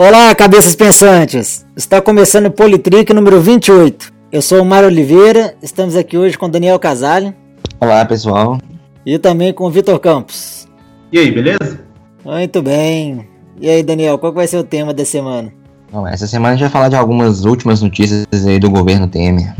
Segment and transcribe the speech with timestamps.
[0.00, 1.66] Olá, cabeças pensantes!
[1.76, 4.12] Está começando o Politrick número 28.
[4.30, 7.34] Eu sou o Mário Oliveira, estamos aqui hoje com Daniel Casale.
[7.80, 8.60] Olá, pessoal.
[9.04, 10.68] E também com o Vitor Campos.
[11.10, 11.80] E aí, beleza?
[12.24, 13.26] Muito bem.
[13.60, 15.52] E aí, Daniel, qual vai ser o tema da semana?
[15.90, 19.52] Bom, essa semana a gente vai falar de algumas últimas notícias aí do governo Temer.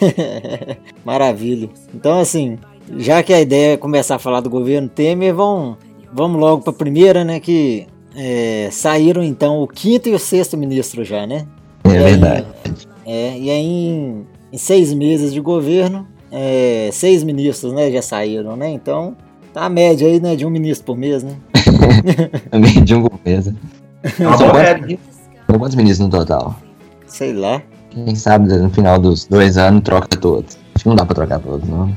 [1.04, 1.68] Maravilha.
[1.94, 2.58] Então, assim,
[2.96, 5.76] já que a ideia é começar a falar do governo Temer, vamos,
[6.10, 7.38] vamos logo para a primeira, né?
[7.38, 11.46] Que é, saíram então o quinto e o sexto ministro já, né?
[11.84, 12.46] É e verdade.
[12.64, 12.72] Aí,
[13.06, 18.56] é, e aí em, em, seis meses de governo, é, seis ministros, né, já saíram,
[18.56, 18.70] né?
[18.70, 19.16] Então
[19.52, 21.36] tá a média aí, né, de um ministro por mês, né?
[22.50, 23.46] a média de um por mês.
[23.46, 23.54] Né?
[24.16, 24.98] São quantos,
[25.46, 26.56] quantos ministros no total?
[27.06, 27.62] Sei lá.
[27.90, 30.56] Quem sabe no final dos dois anos troca todos.
[30.74, 31.94] Acho que não dá pra trocar todos, não.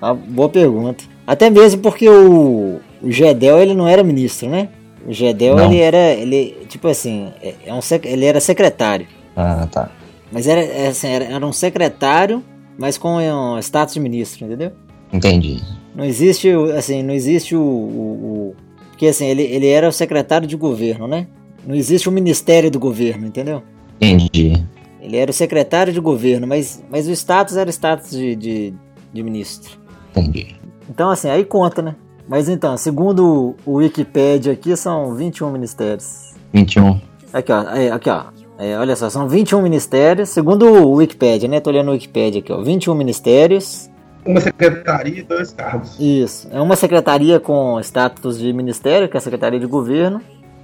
[0.00, 1.04] Uma boa pergunta.
[1.26, 4.68] Até mesmo porque o, o Gedel ele não era ministro, né?
[5.06, 5.64] O Gedel não.
[5.66, 9.06] ele era, ele tipo assim, é, é um ele era secretário.
[9.36, 9.90] Ah, tá.
[10.30, 12.42] Mas era, é, assim, era, era um secretário,
[12.78, 14.72] mas com um status de ministro, entendeu?
[15.12, 15.62] Entendi.
[15.94, 18.56] Não existe, assim, não existe o, o, o
[18.98, 21.28] porque assim ele, ele era o secretário de governo, né?
[21.64, 23.62] Não existe o ministério do governo, entendeu?
[24.00, 24.60] Entendi.
[25.00, 28.74] Ele era o secretário de governo, mas, mas o status era status de, de,
[29.12, 29.78] de ministro.
[30.10, 30.56] Entendi.
[30.90, 31.94] Então, assim, aí conta, né?
[32.28, 36.34] Mas então, segundo o Wikipedia aqui, são 21 ministérios.
[36.52, 37.00] 21.
[37.32, 37.62] Aqui, ó.
[37.74, 38.24] É, aqui, ó.
[38.58, 40.28] É, olha só, são 21 ministérios.
[40.28, 41.60] Segundo o Wikipedia, né?
[41.60, 42.60] Tô olhando o Wikipedia aqui, ó.
[42.62, 43.88] 21 ministérios.
[44.26, 45.98] Uma secretaria e dois cargos.
[45.98, 46.48] Isso.
[46.52, 50.20] É uma secretaria com status de ministério, que é a Secretaria de Governo.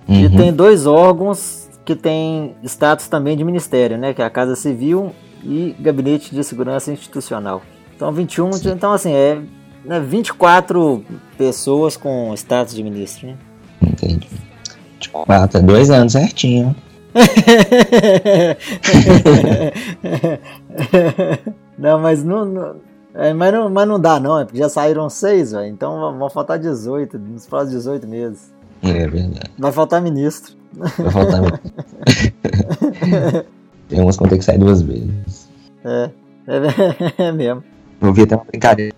[0.06, 0.20] Uhum.
[0.20, 4.12] E tem dois órgãos que têm status também de ministério, né?
[4.12, 7.62] Que é a Casa Civil e Gabinete de Segurança Institucional.
[7.96, 8.52] Então, 21.
[8.52, 8.70] Sim.
[8.72, 9.38] Então, assim, é
[9.84, 11.04] né, 24
[11.36, 13.36] pessoas com status de ministro, né?
[13.82, 14.28] Entendi.
[14.94, 16.74] 24, dois anos certinho.
[21.78, 22.74] não, mas não, não,
[23.14, 25.68] é, mas não, mas não dá não, é porque já saíram seis, velho.
[25.68, 28.52] Então vão faltar 18, nos próximos 18 meses.
[28.82, 29.52] É verdade.
[29.56, 30.56] Vai faltar ministro.
[30.72, 31.72] Vai faltar ministro.
[33.88, 35.48] Tem umas que vão ter que sair duas vezes.
[35.84, 36.10] É,
[36.48, 37.62] é, é mesmo.
[38.00, 38.92] Eu vi até uma brincadeira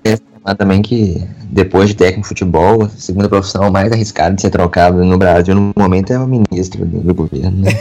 [0.55, 4.97] também que depois de técnico de futebol, a segunda profissão mais arriscada de ser trocada
[5.03, 7.73] no Brasil no momento é o ministro do, do governo, né?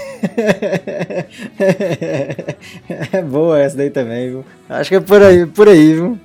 [3.12, 4.46] é boa essa daí também, viu?
[4.70, 6.20] Acho que é por aí, por aí, viu?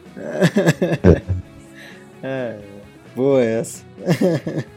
[2.22, 2.54] é,
[3.14, 3.82] boa essa.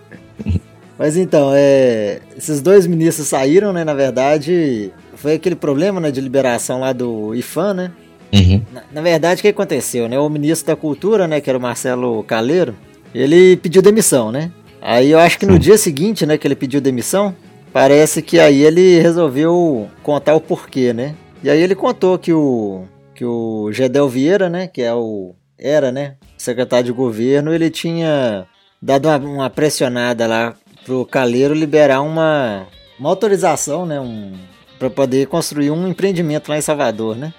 [0.97, 3.83] Mas então, é, esses dois ministros saíram, né?
[3.83, 7.91] Na verdade, foi aquele problema né, de liberação lá do IFAM, né?
[8.33, 8.61] Uhum.
[8.71, 10.17] Na, na, verdade, o que aconteceu, né?
[10.17, 12.75] O ministro da Cultura, né, que era o Marcelo Caleiro,
[13.13, 14.51] ele pediu demissão, né?
[14.81, 17.35] Aí eu acho que no dia seguinte, né, que ele pediu demissão,
[17.71, 21.15] parece que aí ele resolveu contar o porquê, né?
[21.43, 25.91] E aí ele contou que o que o Gedel Vieira, né, que é o era,
[25.91, 28.47] né, secretário de governo, ele tinha
[28.81, 32.65] dado uma, uma pressionada lá pro Caleiro liberar uma
[32.99, 34.33] uma autorização, né, um
[34.79, 37.33] para poder construir um empreendimento lá em Salvador, né?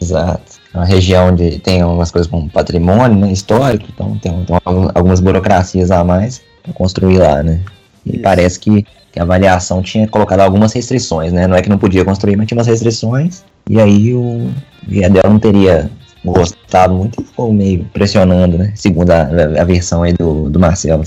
[0.00, 0.60] Exato.
[0.72, 4.56] É uma região onde tem algumas coisas como patrimônio né, histórico, então tem, tem
[4.94, 7.60] algumas burocracias a mais para construir lá, né?
[8.04, 8.22] E Isso.
[8.22, 8.82] parece que,
[9.12, 11.46] que, a avaliação tinha colocado algumas restrições, né?
[11.46, 13.44] Não é que não podia construir, mas tinha umas restrições.
[13.68, 14.50] E aí o
[14.86, 15.90] Viadel não teria
[16.24, 18.72] gostado muito e ficou meio pressionando, né?
[18.74, 19.22] Segundo a,
[19.60, 21.02] a versão aí do, do Marcelo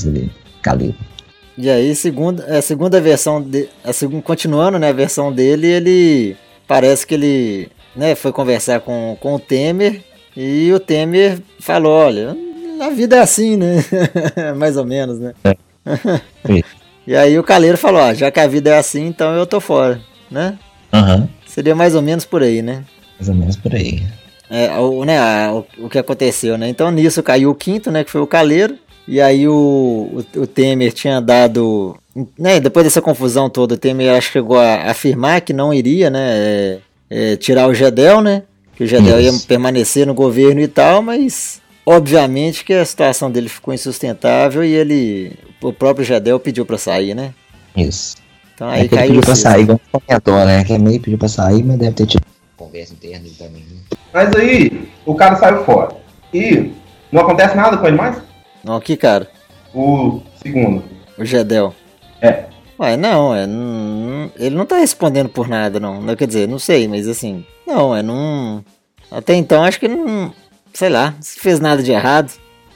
[0.61, 0.95] Calil.
[1.57, 6.37] E aí, segundo, a segunda versão, de, a segunda, continuando, né, a versão dele, ele
[6.67, 10.01] parece que ele né, foi conversar com, com o Temer
[10.35, 12.37] e o Temer falou, olha,
[12.79, 13.83] a vida é assim, né?
[14.55, 15.33] Mais ou menos, né?
[15.43, 15.57] É.
[17.07, 19.59] e aí o Caleiro falou, ó, já que a vida é assim, então eu tô
[19.59, 19.99] fora,
[20.29, 20.57] né?
[20.93, 21.27] Uhum.
[21.45, 22.83] Seria mais ou menos por aí, né?
[23.19, 24.05] Mais ou menos por aí.
[24.49, 26.69] É, o, né, o, o que aconteceu, né?
[26.69, 28.03] Então nisso caiu o quinto, né?
[28.03, 28.77] Que foi o Caleiro.
[29.07, 31.97] E aí o, o, o Temer tinha dado.
[32.37, 36.09] Né, depois dessa confusão toda, o Temer acho que chegou a afirmar que não iria,
[36.09, 36.29] né?
[36.31, 36.79] É,
[37.09, 38.43] é, tirar o Gedel, né?
[38.75, 39.41] Que o Gedel Isso.
[39.41, 44.73] ia permanecer no governo e tal, mas obviamente que a situação dele ficou insustentável e
[44.73, 47.33] ele, o próprio Gedel pediu para sair, né?
[47.75, 48.17] Isso.
[48.53, 48.99] Então aí é caiu.
[48.99, 50.63] Ele pediu pra sair, igual comentou, né?
[50.63, 52.27] Que é meio pediu pra sair, mas deve ter tido
[52.57, 53.61] conversa interna também.
[53.61, 53.77] Né?
[54.11, 55.95] Mas aí, o cara saiu fora.
[56.33, 56.71] E
[57.11, 58.17] não acontece nada com ele mais?
[58.63, 59.29] Não, que cara?
[59.73, 60.83] O segundo.
[61.17, 61.73] O Gedel.
[62.21, 62.45] É.
[62.79, 66.01] Ué, não, é, não, ele não tá respondendo por nada, não.
[66.01, 66.15] não.
[66.15, 68.63] Quer dizer, não sei, mas assim, não, é não.
[69.11, 70.31] Até então acho que não.
[70.73, 72.31] Sei lá, se fez nada de errado.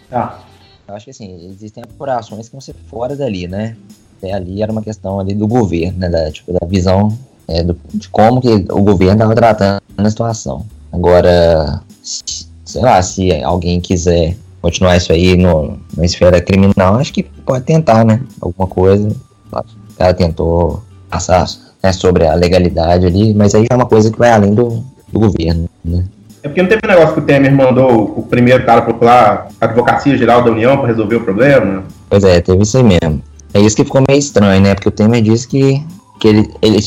[0.10, 0.40] Tá.
[0.88, 3.78] Eu acho que assim, existem apurações que vão ser fora dali, né?
[4.22, 6.10] até ali era uma questão ali do governo, né?
[6.10, 7.18] Da, tipo, da visão
[7.48, 10.66] é, do, de como que o governo estava tratando a situação.
[10.92, 17.24] Agora, sei lá, se alguém quiser continuar isso aí no, na esfera criminal, acho que
[17.24, 18.22] pode tentar, né?
[18.40, 19.08] Alguma coisa.
[19.52, 19.58] O
[19.98, 21.46] cara tentou passar
[21.84, 25.20] né, sobre a legalidade ali, mas aí é uma coisa que vai além do, do
[25.20, 26.04] governo, né?
[26.44, 29.66] É porque não teve um negócio que o Temer mandou o primeiro cara procurar a
[29.66, 31.84] Advocacia Geral da União para resolver o problema?
[32.10, 33.22] Pois é, teve isso aí mesmo.
[33.54, 34.74] É isso que ficou meio estranho, né?
[34.74, 35.86] Porque o Temer disse que,
[36.20, 36.78] que ele, ele,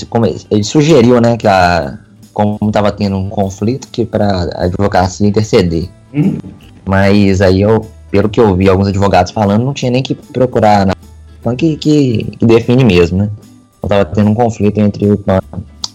[0.51, 1.99] ele sugeriu, né, que a,
[2.33, 5.89] como estava tendo um conflito, que para a advocacia interceder.
[6.13, 6.37] Uhum.
[6.85, 10.87] Mas aí eu, pelo que eu vi alguns advogados falando, não tinha nem que procurar
[10.87, 10.99] nada.
[11.57, 13.31] Que, que, define mesmo, né?
[13.83, 15.25] Estava tendo um conflito entre o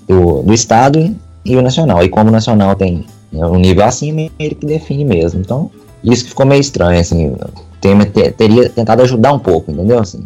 [0.08, 2.04] do, do Estado e o Nacional.
[2.04, 5.40] E como o Nacional tem é um nível acima, é ele que define mesmo.
[5.40, 5.70] Então,
[6.04, 7.36] isso que ficou meio estranho, assim.
[7.80, 10.00] Temer ter, teria tentado ajudar um pouco, entendeu?
[10.00, 10.26] Assim,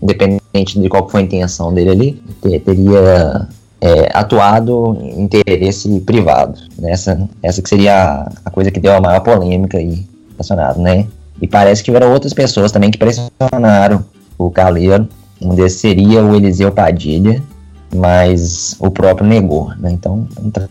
[0.00, 3.48] independente de qual foi a intenção dele ali, ter, teria
[3.80, 6.60] é, atuado em interesse privado.
[6.78, 7.28] Nessa, né?
[7.42, 11.06] essa que seria a, coisa que deu a maior polêmica aí relacionado, né?
[11.40, 14.04] E parece que tiveram outras pessoas também que pressionaram
[14.46, 15.08] o Caleiro.
[15.40, 17.42] Um desses seria o Eliseu Padilha,
[17.94, 19.90] mas o próprio negou, né?
[19.92, 20.26] Então,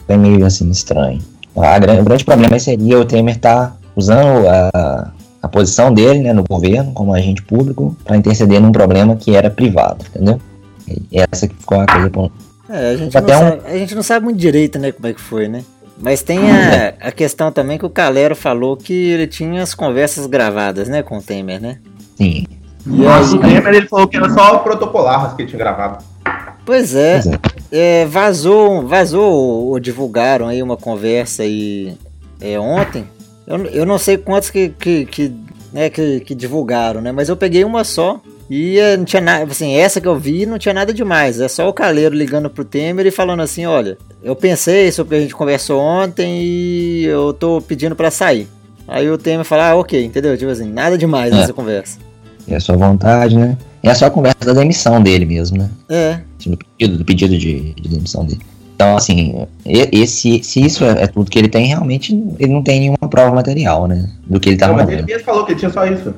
[0.08, 1.20] é meio assim estranho.
[1.56, 6.34] A, o grande problema seria o Temer estar tá usando a, a posição dele né,
[6.34, 10.40] no governo como agente público para interceder num problema que era privado, entendeu?
[10.88, 12.32] E essa que ficou a coisa.
[12.70, 13.28] É, a, gente não um...
[13.28, 15.64] sabe, a gente não sabe muito direito né, como é que foi, né?
[15.98, 16.96] Mas tem a, é.
[17.00, 21.18] a questão também que o Calero falou que ele tinha as conversas gravadas, né, com
[21.18, 21.78] o Temer, né?
[22.18, 22.46] Sim.
[22.86, 26.04] Nossa, o Temer ele falou que era só protocolar que ele tinha gravado.
[26.66, 27.36] Pois é, pois
[27.72, 28.02] é.
[28.02, 31.98] é vazou, vazou ou divulgaram aí uma conversa aí
[32.40, 33.06] é, ontem.
[33.46, 35.36] Eu, eu não sei quantos que, que, que,
[35.74, 37.12] né, que, que divulgaram, né?
[37.12, 38.20] Mas eu peguei uma só
[38.50, 41.40] e é, não tinha nada, assim, essa que eu vi não tinha nada demais.
[41.40, 45.18] É só o Caleiro ligando pro Temer e falando assim, olha, eu pensei sobre o
[45.18, 48.48] que a gente conversou ontem e eu tô pedindo para sair.
[48.88, 50.38] Aí o Temer fala, ah, ok, entendeu?
[50.38, 51.38] Tipo assim, nada demais é.
[51.38, 51.98] nessa conversa.
[52.48, 53.58] É a sua vontade, né?
[53.84, 55.70] É só a conversa da demissão dele mesmo, né?
[55.90, 56.20] É.
[56.46, 58.42] Do pedido, do pedido de, de demissão dele.
[58.76, 62.80] Então, assim, esse, se isso é, é, tudo que ele tem, realmente ele não tem
[62.80, 64.10] nenhuma prova material, né?
[64.26, 64.88] Do que ele tá falando.
[64.88, 66.14] Mas ele mesmo falou que ele tinha só isso.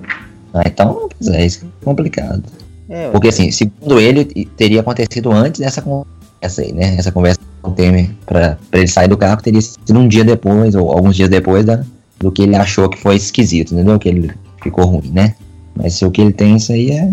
[0.53, 2.43] Ah, então, é, isso é complicado.
[2.87, 4.23] É, Porque, assim, segundo ele,
[4.55, 6.95] teria acontecido antes dessa conversa aí, né?
[6.97, 10.23] Essa conversa com o Temer pra, pra ele sair do carro teria sido um dia
[10.23, 11.83] depois, ou alguns dias depois da,
[12.19, 13.99] do que ele achou que foi esquisito, entendeu?
[13.99, 14.31] Que ele
[14.61, 15.35] ficou ruim, né?
[15.75, 17.03] Mas se o que ele tem, isso aí é,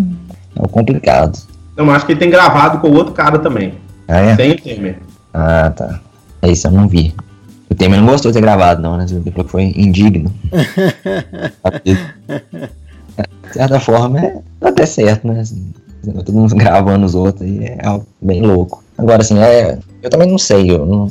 [0.56, 1.38] é o complicado.
[1.76, 3.74] Eu acho que ele tem gravado com o outro cara também.
[4.06, 4.36] Ah, é?
[4.36, 4.98] Sem o Temer.
[5.32, 6.00] Ah, tá.
[6.42, 7.14] É isso, eu não vi.
[7.70, 9.06] O Temer não gostou de ter gravado, não, né?
[9.08, 10.32] Ele falou que foi indigno.
[11.84, 15.40] de certa forma, é até certo, né?
[15.40, 15.72] Assim,
[16.02, 18.82] todo mundo gravando os outros aí é algo bem louco.
[18.98, 21.08] Agora, assim, é, eu também não sei, eu não,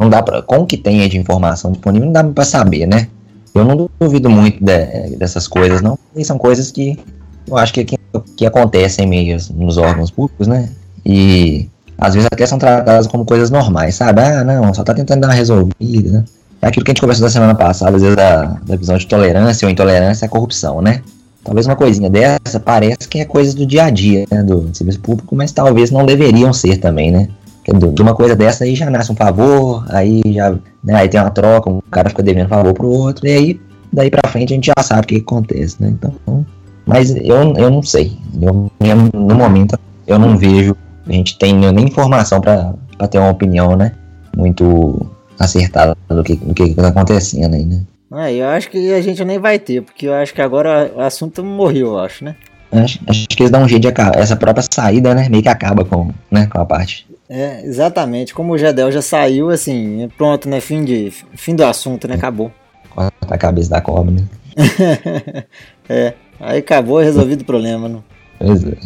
[0.00, 0.42] não dá pra.
[0.42, 3.08] Com o que tem de informação disponível, não dá pra saber, né?
[3.54, 5.98] Eu não duvido muito de, dessas coisas, não.
[6.14, 6.98] E são coisas que
[7.46, 7.98] eu acho que, que,
[8.36, 10.68] que acontecem meio nos órgãos públicos, né?
[11.04, 14.20] E às vezes até são tratadas como coisas normais, sabe?
[14.20, 16.24] Ah, não, só tá tentando dar uma resolvida, né?
[16.60, 19.06] É aquilo que a gente conversou da semana passada, às vezes da, da visão de
[19.06, 21.02] tolerância ou intolerância à corrupção, né?
[21.44, 25.00] Talvez uma coisinha dessa pareça que é coisa do dia a dia, né, do serviço
[25.00, 27.28] público, mas talvez não deveriam ser também, né?
[27.72, 30.50] De uma coisa dessa aí já nasce um favor, aí já
[30.82, 33.60] né, aí tem uma troca, um cara fica devendo favor pro outro, e aí
[33.92, 35.88] daí pra frente a gente já sabe o que, que acontece, né?
[35.90, 36.46] Então,
[36.86, 38.16] mas eu, eu não sei.
[38.40, 38.70] Eu,
[39.12, 40.74] no momento eu não vejo,
[41.06, 42.74] a gente tem nem informação para
[43.10, 43.92] ter uma opinião, né?
[44.34, 45.06] Muito
[45.38, 47.82] acertada do que, do que está acontecendo aí, né?
[48.10, 51.00] Ah, eu acho que a gente nem vai ter, porque eu acho que agora o
[51.00, 52.34] assunto morreu, eu acho, né?
[52.72, 54.18] Acho, acho que eles dão um jeito de acabar.
[54.18, 55.28] Essa própria saída, né?
[55.28, 57.06] Meio que acaba com, né, com a parte.
[57.28, 58.32] É, exatamente.
[58.32, 60.60] Como o Gedel já saiu, assim, pronto, né?
[60.60, 62.14] Fim, de, fim do assunto, né?
[62.14, 62.50] Acabou.
[62.90, 64.24] Corta a cabeça da cobra, né?
[65.88, 66.14] é.
[66.40, 68.02] Aí acabou resolvido o problema, não?
[68.38, 68.76] Pois é.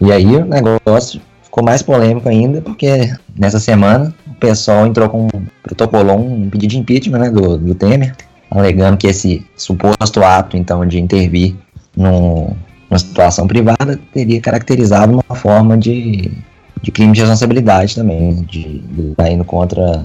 [0.00, 5.28] E aí o negócio ficou mais polêmico ainda, porque nessa semana o pessoal entrou com
[5.62, 8.16] protocolou um pedido de impeachment né, do, do Temer,
[8.50, 11.54] alegando que esse suposto ato então de intervir
[11.96, 12.56] num,
[12.90, 16.32] numa situação privada teria caracterizado uma forma de,
[16.82, 20.02] de crime de responsabilidade também, de, de estar indo contra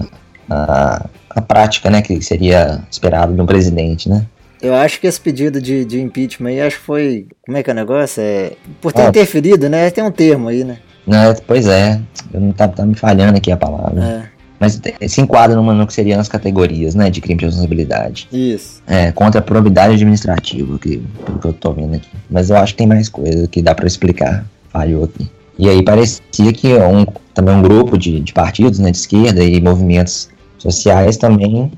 [0.48, 4.24] a, a prática né, que seria esperado de um presidente, né?
[4.60, 7.26] Eu acho que esse pedido de, de impeachment aí, acho que foi.
[7.46, 8.20] Como é que é o negócio?
[8.20, 9.88] É, por ter interferido, né?
[9.90, 10.78] Tem um termo aí, né?
[11.06, 12.00] Não, pois é.
[12.32, 14.02] Eu não tá, tá me falhando aqui a palavra.
[14.02, 14.38] É.
[14.58, 17.08] Mas se enquadra numa no que seriam as categorias, né?
[17.08, 18.28] De crime de responsabilidade.
[18.32, 18.82] Isso.
[18.84, 22.10] É, contra a probidade administrativa, que, pelo que eu tô vendo aqui.
[22.28, 25.30] Mas eu acho que tem mais coisa que dá para explicar falhou aqui.
[25.58, 29.60] E aí parecia que um, também um grupo de, de partidos né, de esquerda e
[29.60, 31.70] movimentos sociais também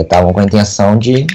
[0.00, 1.26] estavam é, com a intenção de,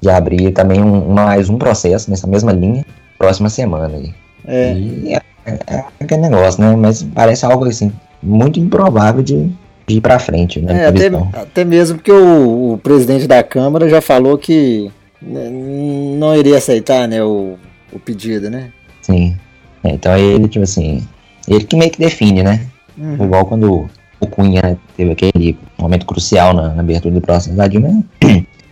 [0.00, 2.84] de abrir também um, mais um processo nessa mesma linha
[3.18, 3.96] próxima semana.
[3.96, 4.14] Aí.
[4.46, 4.74] É.
[4.74, 6.74] E é, é, é aquele negócio, né?
[6.76, 9.50] Mas parece algo assim, muito improvável de,
[9.86, 10.84] de ir para frente, né?
[10.84, 16.58] É, até, até, mesmo porque o, o, presidente da Câmara já falou que não iria
[16.58, 17.54] aceitar, né, o,
[17.92, 18.72] o pedido, né?
[19.00, 19.36] Sim.
[19.84, 21.06] É, então ele, tipo assim,
[21.48, 22.66] ele que meio que define, né?
[22.96, 23.24] Uhum.
[23.24, 23.88] Igual quando
[24.20, 28.02] o Cunha teve aquele momento crucial na, na abertura do processo da Dilma,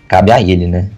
[0.08, 0.90] cabe a ele, né?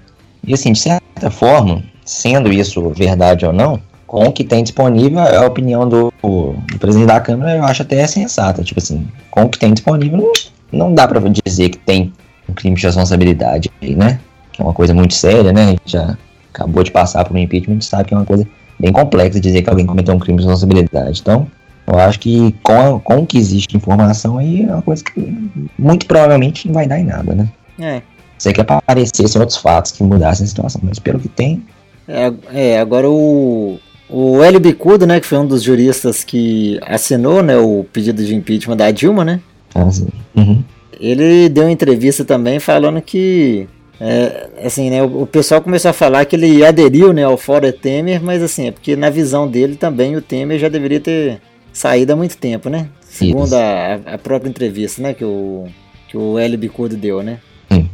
[0.45, 5.21] E assim, de certa forma, sendo isso verdade ou não, com o que tem disponível,
[5.21, 8.63] a opinião do, do presidente da Câmara eu acho até sensata.
[8.63, 10.33] Tipo assim, com o que tem disponível, não,
[10.71, 12.13] não dá para dizer que tem
[12.47, 14.21] um crime de responsabilidade aí, né?
[14.53, 15.65] Que é uma coisa muito séria, né?
[15.65, 16.19] A gente já
[16.53, 18.47] acabou de passar por um impeachment, sabe que é uma coisa
[18.79, 21.21] bem complexa dizer que alguém cometeu um crime de responsabilidade.
[21.23, 21.47] Então,
[21.87, 26.07] eu acho que com, com o que existe informação aí é uma coisa que muito
[26.07, 27.49] provavelmente não vai dar em nada, né?
[27.79, 28.03] É.
[28.39, 31.65] Sei que aparecessem outros fatos que mudassem a situação, mas pelo que tem.
[32.09, 37.43] É, é agora o, o Hélio Bicudo, né, que foi um dos juristas que assinou
[37.43, 39.41] né, o pedido de impeachment da Dilma, né?
[39.75, 40.09] Ah, sim.
[40.37, 40.63] Uhum.
[41.01, 43.69] Ele deu uma entrevista também falando que
[44.01, 47.73] é, assim, né, o, o, pessoal começou a falar que ele aderiu né, ao Fora
[47.73, 51.41] Temer, mas assim, é porque na visão dele também o Temer já deveria ter
[51.73, 52.89] saído há muito tempo, né?
[53.01, 55.67] Segundo a, a, própria entrevista, né, que o,
[56.09, 57.39] que o Hélio Bicudo deu, né?
[57.71, 57.87] Uhum.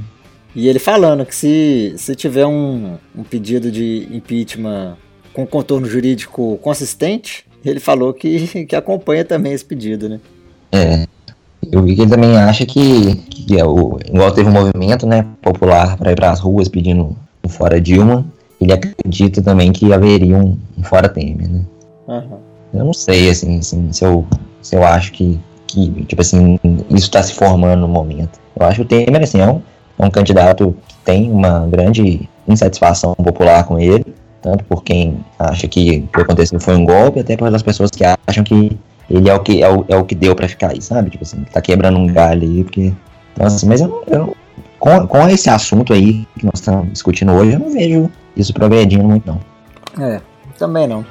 [0.54, 4.97] E ele falando que se, se tiver um, um pedido de impeachment
[5.32, 10.20] com contorno jurídico consistente, ele falou que, que acompanha também esse pedido, né?
[10.73, 11.06] É.
[11.70, 15.26] Eu vi que ele também acha que, que é o, igual teve um movimento né,
[15.42, 18.25] popular para ir para as ruas pedindo um fora Dilma,
[18.61, 21.64] ele acredita também que haveria um, um fora Temer, né?
[22.06, 22.47] Uhum.
[22.72, 24.26] Eu não sei, assim, assim, se, eu,
[24.60, 26.58] se eu acho que, que tipo assim,
[26.90, 28.38] isso está se formando no momento.
[28.58, 29.62] Eu acho que o Temer, assim, é um,
[29.98, 34.04] é um candidato que tem uma grande insatisfação popular com ele,
[34.42, 38.04] tanto por quem acha que o que aconteceu foi um golpe, até pelas pessoas que
[38.04, 38.78] acham que
[39.10, 41.10] ele é o que, é o, é o que deu para ficar aí, sabe?
[41.10, 42.92] Tipo assim, tá quebrando um galho aí, porque.
[43.32, 44.37] Então, assim, mas eu, eu
[44.78, 49.04] com, com esse assunto aí que nós estamos discutindo hoje, eu não vejo isso progredindo
[49.04, 50.04] muito, não.
[50.04, 50.20] É,
[50.58, 51.04] também não.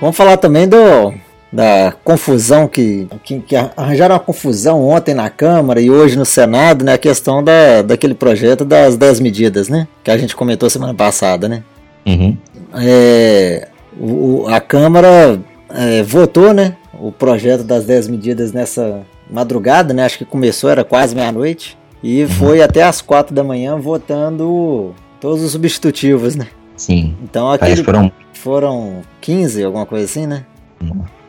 [0.00, 1.12] Vamos falar também do
[1.52, 6.84] da confusão que, que, que, arranjaram uma confusão ontem na Câmara e hoje no Senado,
[6.84, 6.94] né?
[6.94, 9.88] A questão da, daquele projeto das 10 medidas, né?
[10.04, 11.64] Que a gente comentou semana passada, né?
[12.06, 12.36] Uhum.
[12.74, 15.40] É, o, a Câmara
[15.70, 16.76] é, votou, né?
[17.00, 20.04] O projeto das 10 medidas nessa madrugada, né?
[20.04, 21.76] Acho que começou, era quase meia-noite.
[22.02, 22.28] E uhum.
[22.28, 26.46] foi até as 4 da manhã votando todos os substitutivos, né?
[26.76, 27.14] Sim.
[27.22, 28.10] Então aquele, foram...
[28.40, 30.44] foram 15, alguma coisa assim, né?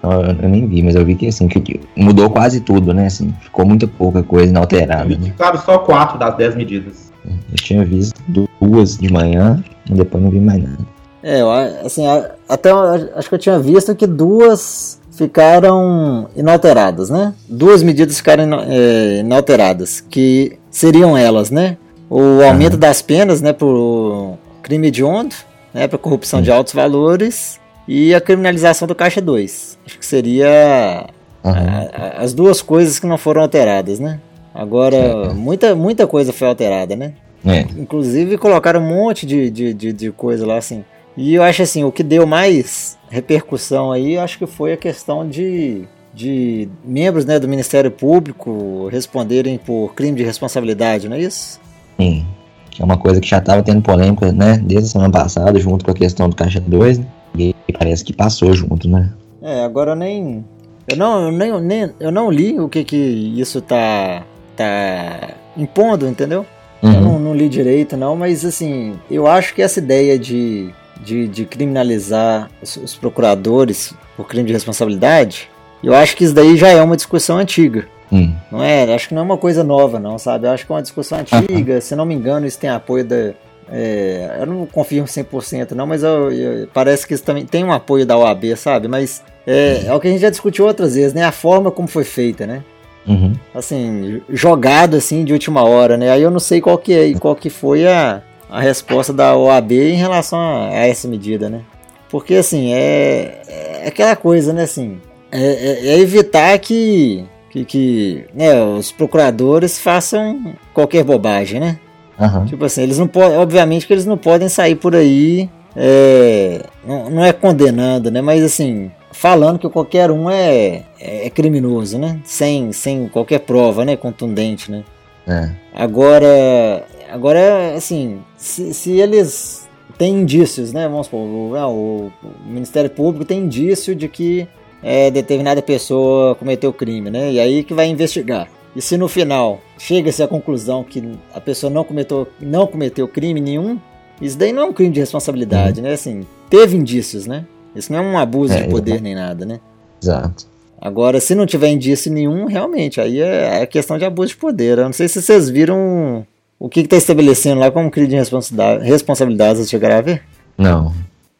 [0.04, 3.06] Eu, nem vi, mas eu vi que assim, que mudou quase tudo, né?
[3.06, 5.16] Assim, ficou muita pouca coisa inalterada.
[5.16, 5.34] Né?
[5.38, 7.12] Claro, só quatro das dez medidas.
[7.26, 8.20] Eu tinha visto
[8.60, 10.80] duas de manhã e depois não vi mais nada.
[11.22, 11.42] É,
[11.86, 12.04] assim,
[12.50, 12.72] até
[13.16, 17.36] acho que eu tinha visto que duas ficaram inalteradas, né?
[17.48, 21.78] Duas medidas ficaram é, inalteradas, que seriam elas, né?
[22.10, 25.36] O aumento das penas, né, por crime hediondo,
[25.74, 29.80] né, para corrupção de altos valores e a criminalização do Caixa 2.
[29.86, 31.08] Acho que seria
[31.44, 31.52] uhum.
[31.52, 34.20] a, as duas coisas que não foram alteradas, né?
[34.54, 37.14] Agora, muita, muita coisa foi alterada, né?
[37.46, 37.62] É.
[37.62, 40.84] Inclusive colocaram um monte de, de, de, de, coisa lá, assim.
[41.18, 45.28] E eu acho assim, o que deu mais repercussão aí, acho que foi a questão
[45.28, 51.60] de, de membros né, do Ministério Público responderem por crime de responsabilidade, não é isso?
[52.00, 52.26] Sim.
[52.72, 54.58] Que é uma coisa que já estava tendo polêmica, né?
[54.58, 57.06] Desde a semana passada, junto com a questão do Caixa 2, né?
[57.38, 59.12] E parece que passou junto, né?
[59.42, 60.44] É, agora nem.
[60.88, 64.24] Eu não, eu nem, nem, eu não li o que que isso tá,
[64.56, 66.46] tá impondo, entendeu?
[66.82, 66.94] Uhum.
[66.94, 70.70] Eu não, não, li direito, não, mas assim, eu acho que essa ideia de,
[71.04, 75.50] de, de criminalizar os, os, procuradores por crime de responsabilidade,
[75.84, 77.88] eu acho que isso daí já é uma discussão antiga.
[78.12, 78.36] Uhum.
[78.52, 78.94] Não é?
[78.94, 80.48] Acho que não é uma coisa nova, não, sabe?
[80.48, 81.80] Eu acho que é uma discussão antiga.
[81.80, 83.34] Se não me engano, isso tem apoio da,
[83.72, 87.72] é, eu não confirmo 100% não, mas eu, eu, parece que isso também tem um
[87.72, 88.90] apoio da OAB, sabe?
[88.90, 91.24] Mas é, é, o que a gente já discutiu outras vezes, né?
[91.24, 92.64] A forma como foi feita, né?
[93.08, 93.34] Uhum.
[93.56, 96.12] Assim, jogado assim de última hora, né?
[96.12, 99.72] Aí eu não sei qual que é qual que foi a, a resposta da OAB
[99.72, 101.62] em relação a, a essa medida, né?
[102.10, 104.64] Porque assim, é, é aquela coisa, né?
[104.64, 105.00] Assim,
[105.32, 111.80] é, é, é evitar que que, que né, os procuradores façam qualquer bobagem, né?
[112.20, 112.46] Aham.
[112.46, 117.10] Tipo assim, eles não podem, obviamente que eles não podem sair por aí, é, não,
[117.10, 118.22] não é condenando, né?
[118.22, 122.20] Mas assim, falando que qualquer um é, é criminoso, né?
[122.24, 123.96] Sem, sem qualquer prova, né?
[123.96, 124.84] Contundente, né?
[125.28, 125.50] É.
[125.74, 129.68] Agora, agora assim, se, se eles
[129.98, 130.88] têm indícios, né?
[130.88, 134.48] Vamos supor, o, ah, o- o Ministério Público tem indício de que
[134.84, 137.32] é, determinada pessoa cometeu crime, né?
[137.32, 138.48] E aí que vai investigar.
[138.76, 143.42] E se no final chega-se à conclusão que a pessoa não cometeu, não cometeu crime
[143.42, 143.78] nenhum,
[144.22, 145.94] isso daí não é um crime de responsabilidade, né?
[145.94, 147.46] Assim, teve indícios, né?
[147.76, 149.60] Isso não é um abuso É, de poder nem nada, né?
[150.02, 150.48] Exato.
[150.80, 154.78] Agora, se não tiver indício nenhum, realmente, aí é, é questão de abuso de poder.
[154.78, 156.26] Eu não sei se vocês viram
[156.58, 160.24] o que está estabelecendo lá como crime de responsabilidade, responsabilidade vocês chegaram a ver?
[160.58, 160.94] Não.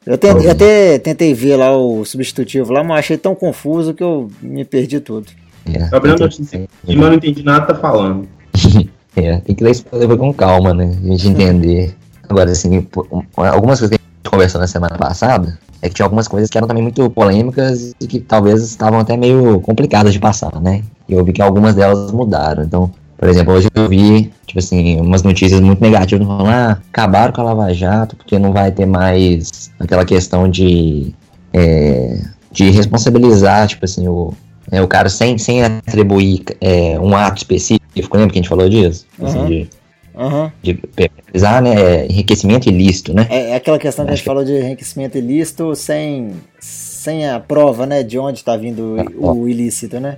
[0.06, 0.46] Eu, ten- Não vi.
[0.48, 4.66] eu até tentei ver lá o substitutivo lá, mas achei tão confuso que eu me
[4.66, 5.28] perdi tudo.
[5.66, 5.84] É.
[5.96, 8.28] A Tem- notícia mas não entendi nada que tá falando.
[9.14, 10.86] É, tem que ler isso levar com calma, né?
[11.04, 11.94] A gente entender.
[12.30, 16.06] Agora, assim, um- algumas coisas que a gente conversou na semana passada é que tinha
[16.06, 20.20] algumas coisas que eram também muito polêmicas e que talvez estavam até meio complicadas de
[20.20, 20.82] passar, né?
[21.10, 22.64] E eu vi que algumas delas mudaram.
[22.64, 22.90] Então,
[23.22, 27.42] por exemplo, hoje eu vi, tipo assim, umas notícias muito negativas falando, ah, acabaram com
[27.42, 31.14] a Lava Jato porque não vai ter mais aquela questão de.
[31.54, 32.20] é,
[32.52, 34.34] de responsabilizar, tipo assim, o,
[34.72, 38.68] é, o cara sem, sem atribuir é, um ato específico, lembra que a gente falou
[38.68, 39.06] disso?
[39.22, 39.48] Assim, Aham.
[39.48, 39.70] de,
[40.18, 40.52] Aham.
[40.64, 43.28] de penalizar, né, é, enriquecimento ilícito, né?
[43.30, 47.86] É, é aquela questão que a gente falou de enriquecimento ilícito sem, sem a prova,
[47.86, 50.18] né, de onde está vindo o, o ilícito, né?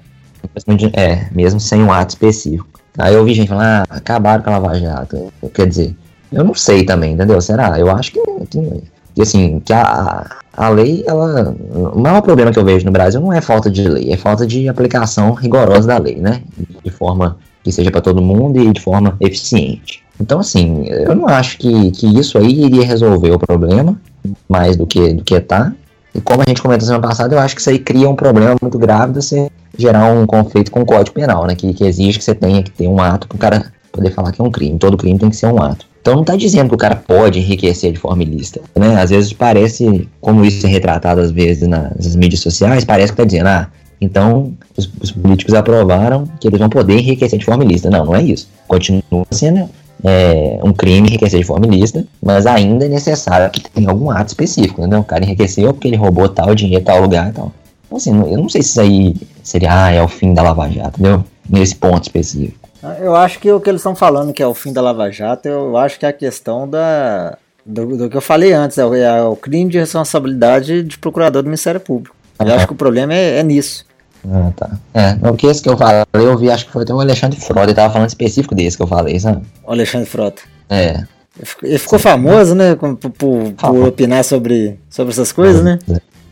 [0.94, 2.83] É, mesmo sem um ato específico.
[2.98, 5.34] Aí eu vi gente falando, ah, acabaram com a Lava Jato.
[5.54, 5.96] Quer dizer,
[6.32, 7.40] eu não sei também, entendeu?
[7.42, 7.80] Será?
[7.80, 8.84] Eu acho que, que,
[9.16, 11.56] que, assim, que a, a lei, ela.
[11.94, 14.46] O maior problema que eu vejo no Brasil não é falta de lei, é falta
[14.46, 16.42] de aplicação rigorosa da lei, né?
[16.84, 20.04] De forma que seja para todo mundo e de forma eficiente.
[20.20, 24.00] Então, assim, eu não acho que, que isso aí iria resolver o problema
[24.48, 25.74] mais do que, do que tá.
[26.16, 28.56] E como a gente comentou semana passada, eu acho que isso aí cria um problema
[28.62, 31.56] muito grave de você gerar um conflito com o Código Penal, né?
[31.56, 34.32] Que, que exige que você tenha que ter um ato para o cara poder falar
[34.32, 34.78] que é um crime.
[34.78, 35.86] Todo crime tem que ser um ato.
[36.02, 39.02] Então não tá dizendo que o cara pode enriquecer de forma ilícita, né?
[39.02, 43.24] Às vezes parece, como isso é retratado às vezes nas mídias sociais, parece que tá
[43.24, 43.70] dizendo, ah,
[44.02, 47.90] então os, os políticos aprovaram que eles vão poder enriquecer de forma ilícita.
[47.90, 48.50] Não, não é isso.
[48.68, 49.70] Continua sendo
[50.04, 54.30] é, um crime enriquecer de forma ilícita, mas ainda é necessário que tenha algum ato
[54.30, 55.00] específico, entendeu?
[55.00, 57.52] O cara enriqueceu porque ele roubou tal dinheiro, tal lugar e tal.
[57.86, 60.70] Então, assim, eu não sei se isso aí seria, ah, é o fim da Lava
[60.70, 61.24] Jato, entendeu?
[61.50, 62.70] Nesse ponto específico.
[63.00, 65.48] Eu acho que o que eles estão falando que é o fim da Lava Jato,
[65.48, 68.94] eu acho que é a questão da do, do que eu falei antes, é o,
[68.94, 72.16] é o crime de responsabilidade de procurador do Ministério Público.
[72.40, 73.86] Eu acho que o problema é, é nisso.
[74.32, 74.70] Ah, tá.
[74.94, 77.64] É, porque esse que eu falei, eu vi, acho que foi até o Alexandre Frota,
[77.66, 79.42] ele tava falando específico desse que eu falei, sabe?
[79.66, 80.42] O Alexandre Frota.
[80.70, 81.04] É.
[81.36, 82.76] Ele ficou, ficou famoso, né?
[82.76, 83.12] Por, por-
[83.54, 85.80] por opinar sobre, sobre essas coisas, né?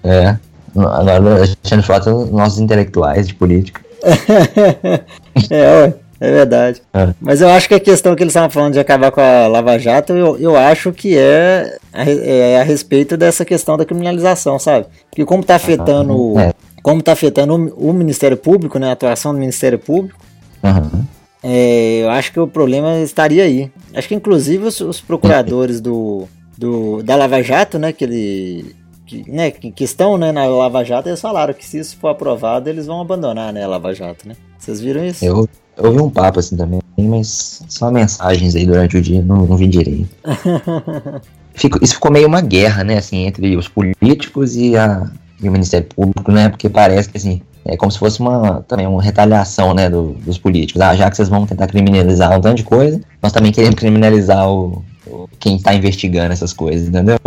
[0.03, 0.35] É.
[0.75, 3.81] Agora, o Alexandre Frota, é nossos intelectuais de política.
[5.49, 6.81] é, ué, é verdade.
[6.93, 7.09] É.
[7.19, 9.77] Mas eu acho que a questão que eles estavam falando de acabar com a Lava
[9.79, 14.85] Jato, eu, eu acho que é a, é a respeito dessa questão da criminalização, sabe?
[15.09, 16.53] Porque como está afetando, É.
[16.81, 18.89] como tá afetando o, o Ministério Público, né?
[18.89, 20.17] A atuação do Ministério Público,
[20.63, 21.05] Aham.
[21.43, 23.71] é, eu acho que o problema estaria aí.
[23.93, 27.91] Acho que inclusive os, os procuradores do, do, da Lava Jato, né?
[27.93, 28.75] Que ele.
[29.05, 32.07] Que, né, que, que estão né, na Lava Jato, eles falaram que se isso for
[32.09, 34.35] aprovado, eles vão abandonar né, a Lava Jato, né?
[34.57, 35.25] Vocês viram isso?
[35.25, 39.45] Eu, eu vi um papo assim também, mas só mensagens aí durante o dia, não,
[39.45, 40.07] não vi direito.
[41.53, 45.11] Fico- isso ficou meio uma guerra, né, assim, entre os políticos e, a,
[45.41, 48.87] e o Ministério Público, né, porque parece que, assim, é como se fosse uma, também
[48.87, 50.81] uma retaliação, né, do- dos políticos.
[50.81, 54.49] Ah, já que vocês vão tentar criminalizar um tanto de coisa, nós também queremos criminalizar
[54.49, 57.17] o, o- quem está investigando essas coisas, entendeu?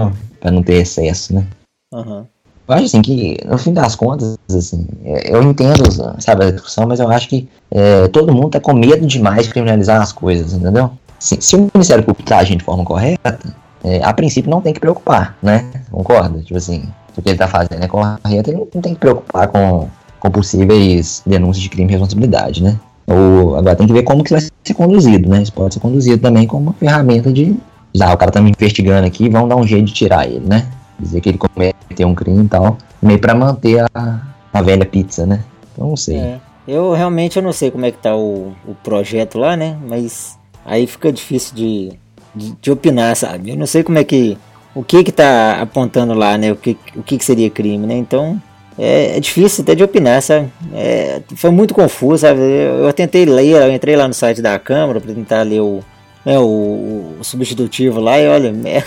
[0.40, 1.44] Pra não ter excesso, né.
[1.92, 2.26] Aham.
[2.66, 5.82] Eu acho assim que, no fim das contas, assim, é, eu entendo,
[6.18, 9.50] sabe, a discussão, mas eu acho que é, todo mundo tá com medo demais de
[9.52, 10.90] criminalizar as coisas, entendeu?
[11.18, 13.38] Se, se o Ministério Público tá agindo de forma correta,
[13.84, 15.64] é, a princípio não tem que preocupar, né?
[15.90, 16.40] Concorda?
[16.40, 19.88] Tipo assim, o que ele tá fazendo é correto, ele não tem que preocupar com,
[20.18, 22.78] com possíveis denúncias de crime e responsabilidade, né?
[23.06, 25.42] Ou, agora tem que ver como que vai ser conduzido, né?
[25.42, 27.56] Isso pode ser conduzido também como uma ferramenta de.
[28.00, 30.66] Ah, o cara tá me investigando aqui, vamos dar um jeito de tirar ele, né?
[30.98, 32.76] Dizer que ele cometeu um crime e tal.
[33.00, 34.20] Meio pra manter a,
[34.52, 35.44] a velha pizza, né?
[35.72, 36.16] Então não sei.
[36.16, 36.40] É.
[36.66, 39.76] Eu realmente eu não sei como é que tá o, o projeto lá, né?
[39.86, 41.92] Mas aí fica difícil de,
[42.34, 43.50] de, de opinar, sabe?
[43.50, 44.38] Eu não sei como é que.
[44.74, 46.52] O que que tá apontando lá, né?
[46.52, 47.94] O que, o que, que seria crime, né?
[47.94, 48.40] Então,
[48.78, 50.50] é, é, difícil até de opinar, sabe?
[50.72, 52.40] É, foi muito confuso, sabe?
[52.40, 55.80] Eu, eu, tentei ler, eu entrei lá no site da Câmara para tentar ler o,
[56.24, 58.82] né, o, o, substitutivo lá e olha, é,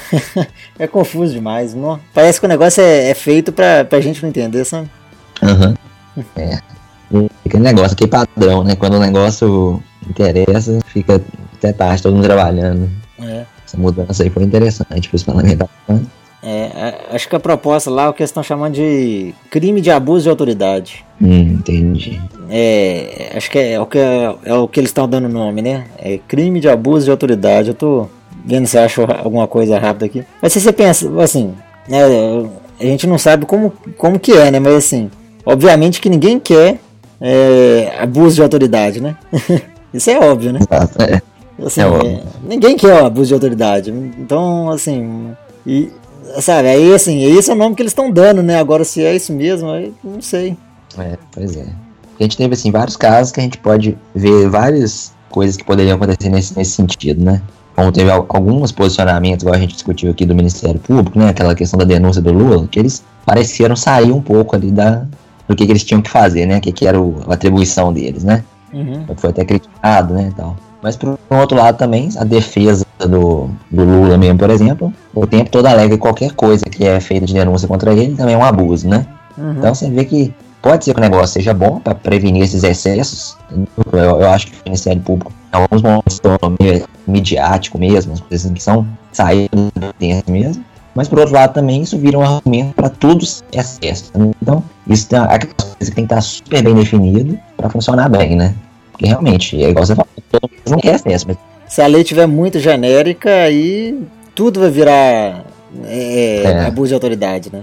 [0.77, 1.73] é confuso demais.
[1.73, 1.99] Não?
[2.13, 4.89] Parece que o negócio é, é feito pra, pra gente não entender, sabe?
[5.41, 5.73] Aham.
[6.15, 6.23] Uhum.
[6.35, 6.59] É.
[7.45, 8.75] Aquele negócio aqui padrão, né?
[8.75, 11.21] Quando o negócio interessa, fica
[11.55, 12.89] até tarde todo mundo trabalhando.
[13.21, 13.45] É.
[13.67, 15.75] Essa mudança aí foi interessante para os parlamentares.
[15.89, 16.01] Né?
[16.41, 19.91] É, acho que a proposta lá é o que eles estão chamando de crime de
[19.91, 21.05] abuso de autoridade.
[21.21, 22.21] Hum, entendi.
[22.49, 25.61] É, acho que é, é o que, é, é o que eles estão dando nome,
[25.61, 25.87] né?
[25.97, 27.69] É crime de abuso de autoridade.
[27.69, 28.07] Eu tô
[28.45, 30.23] vendo se acho alguma coisa rápida aqui.
[30.41, 31.53] Mas se você pensa, assim,
[31.89, 32.03] né,
[32.79, 34.59] a gente não sabe como, como que é, né?
[34.59, 35.11] Mas assim,
[35.45, 36.79] obviamente que ninguém quer
[37.19, 39.17] é, abuso de autoridade, né?
[39.93, 40.59] Isso é óbvio, né?
[40.61, 41.21] Exato, é.
[41.65, 42.21] Assim, é óbvio.
[42.47, 43.91] ninguém quer abuso de autoridade.
[43.91, 45.31] Então, assim,
[45.65, 45.91] e,
[46.41, 48.59] Sabe, aí assim, esse é o nome que eles estão dando, né?
[48.59, 50.57] Agora, se é isso mesmo, aí não sei.
[50.97, 51.65] É, pois é.
[52.19, 55.95] A gente teve, assim, vários casos que a gente pode ver várias coisas que poderiam
[55.95, 57.41] acontecer nesse, nesse sentido, né?
[57.75, 61.29] Como teve alguns posicionamentos, igual a gente discutiu aqui do Ministério Público, né?
[61.29, 65.05] Aquela questão da denúncia do Lula, que eles pareceram sair um pouco ali da,
[65.47, 66.59] do que, que eles tinham que fazer, né?
[66.59, 68.43] Que, que era o, a atribuição deles, né?
[68.73, 69.05] Uhum.
[69.15, 70.33] Foi até criticado, né?
[70.35, 70.55] Tal.
[70.81, 75.25] Mas por um outro lado também, a defesa do, do Lula mesmo, por exemplo, o
[75.25, 78.43] tempo todo alega qualquer coisa que é feita de denúncia contra ele também é um
[78.43, 79.05] abuso, né?
[79.37, 79.53] Uhum.
[79.57, 83.37] Então você vê que pode ser que o negócio seja bom para prevenir esses excessos.
[83.93, 86.19] Eu, eu, acho que o Ministério Público, em alguns momentos,
[86.59, 90.63] meio midiático mesmo, as coisas que são saídas do mesmo.
[90.93, 94.11] Mas por outro lado também isso vira um argumento para tudo excesso.
[94.41, 98.35] Então, isso é aquela coisa que tem que estar super bem definido para funcionar bem,
[98.35, 98.55] né?
[98.97, 100.09] Porque realmente, é igual você falou,
[100.67, 105.45] não quer excesso, mas se a lei tiver muito genérica, aí tudo vai virar
[105.85, 106.65] é, é.
[106.65, 107.61] abuso de autoridade, né?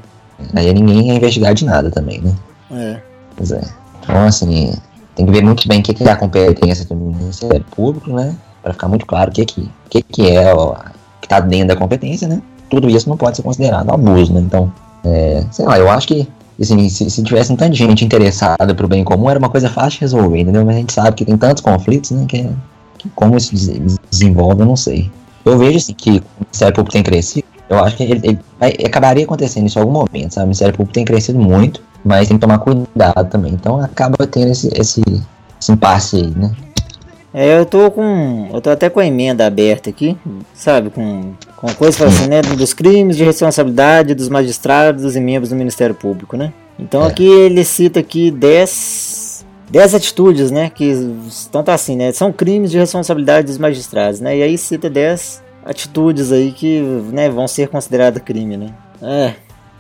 [0.55, 2.33] Aí ninguém ia investigar de nada também, né?
[2.71, 3.01] É.
[3.37, 3.63] Pois é.
[4.03, 4.73] Então, assim,
[5.17, 8.37] tem que ver muito bem o que, é a competência do Ministério Público, né?
[8.63, 10.75] Para ficar muito claro o que, que, que, que é o
[11.21, 12.41] que está dentro da competência, né?
[12.71, 14.41] Tudo isso não pode ser considerado abuso, né?
[14.41, 14.73] Então,
[15.05, 16.29] é, sei lá, eu acho que
[16.61, 20.01] assim, se, se tivesse de gente interessada pro bem comum, era uma coisa fácil de
[20.03, 20.65] resolver, entendeu?
[20.65, 22.25] Mas a gente sabe que tem tantos conflitos, né?
[22.29, 22.49] Que,
[22.99, 23.53] que como isso
[24.11, 25.11] desenvolve, eu não sei.
[25.45, 28.71] Eu vejo assim, que o Ministério Público tem crescido, eu acho que ele, ele vai,
[28.85, 30.45] acabaria acontecendo isso em algum momento, sabe?
[30.45, 33.53] O Ministério Público tem crescido muito, mas tem que tomar cuidado também.
[33.53, 35.03] Então acaba tendo esse, esse,
[35.61, 36.53] esse impasse aí, né?
[37.35, 38.49] É, eu tô com.
[38.55, 40.17] Eu tô até com a emenda aberta aqui,
[40.55, 40.89] sabe?
[40.89, 42.41] Com, com coisa assim, né?
[42.41, 46.53] Dos crimes de responsabilidade dos magistrados e membros do Ministério Público, né?
[46.79, 47.09] Então é.
[47.09, 50.71] aqui ele cita aqui 10, 10 atitudes, né?
[50.71, 50.85] Que
[51.27, 52.13] estão tá assim, né?
[52.13, 54.39] São crimes de responsabilidade dos magistrados, né?
[54.39, 56.81] E aí cita 10 atitudes aí que
[57.13, 58.69] né, vão ser consideradas crime, né?
[59.03, 59.33] É.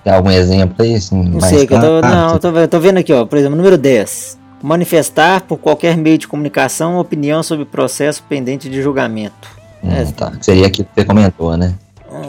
[0.02, 0.96] Tem algum exemplo aí?
[0.96, 3.24] Assim, não sei, que eu tô, não, eu tô, eu tô vendo aqui, ó.
[3.24, 8.80] Por exemplo, número 10 manifestar por qualquer meio de comunicação opinião sobre processo pendente de
[8.80, 9.48] julgamento.
[9.82, 10.32] Hum, é, tá.
[10.40, 11.74] Seria aquilo que você comentou, né?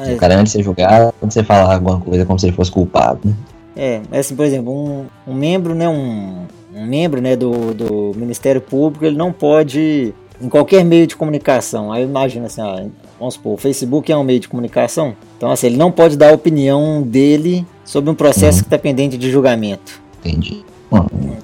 [0.06, 2.56] É, o cara antes de ser julgado, quando você falar alguma coisa como se ele
[2.56, 3.34] fosse culpado, né?
[3.78, 8.60] É, assim, por exemplo, um, um membro, né, um, um membro, né, do, do Ministério
[8.60, 11.92] Público, ele não pode em qualquer meio de comunicação.
[11.92, 12.84] Aí imagina assim, ó,
[13.18, 16.32] vamos supor, o Facebook é um meio de comunicação, então assim, ele não pode dar
[16.32, 18.64] a opinião dele sobre um processo uhum.
[18.64, 20.02] que está pendente de julgamento.
[20.20, 20.66] Entendi.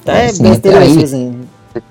[0.04, 1.41] Tá, é assim, besteira aí, assim.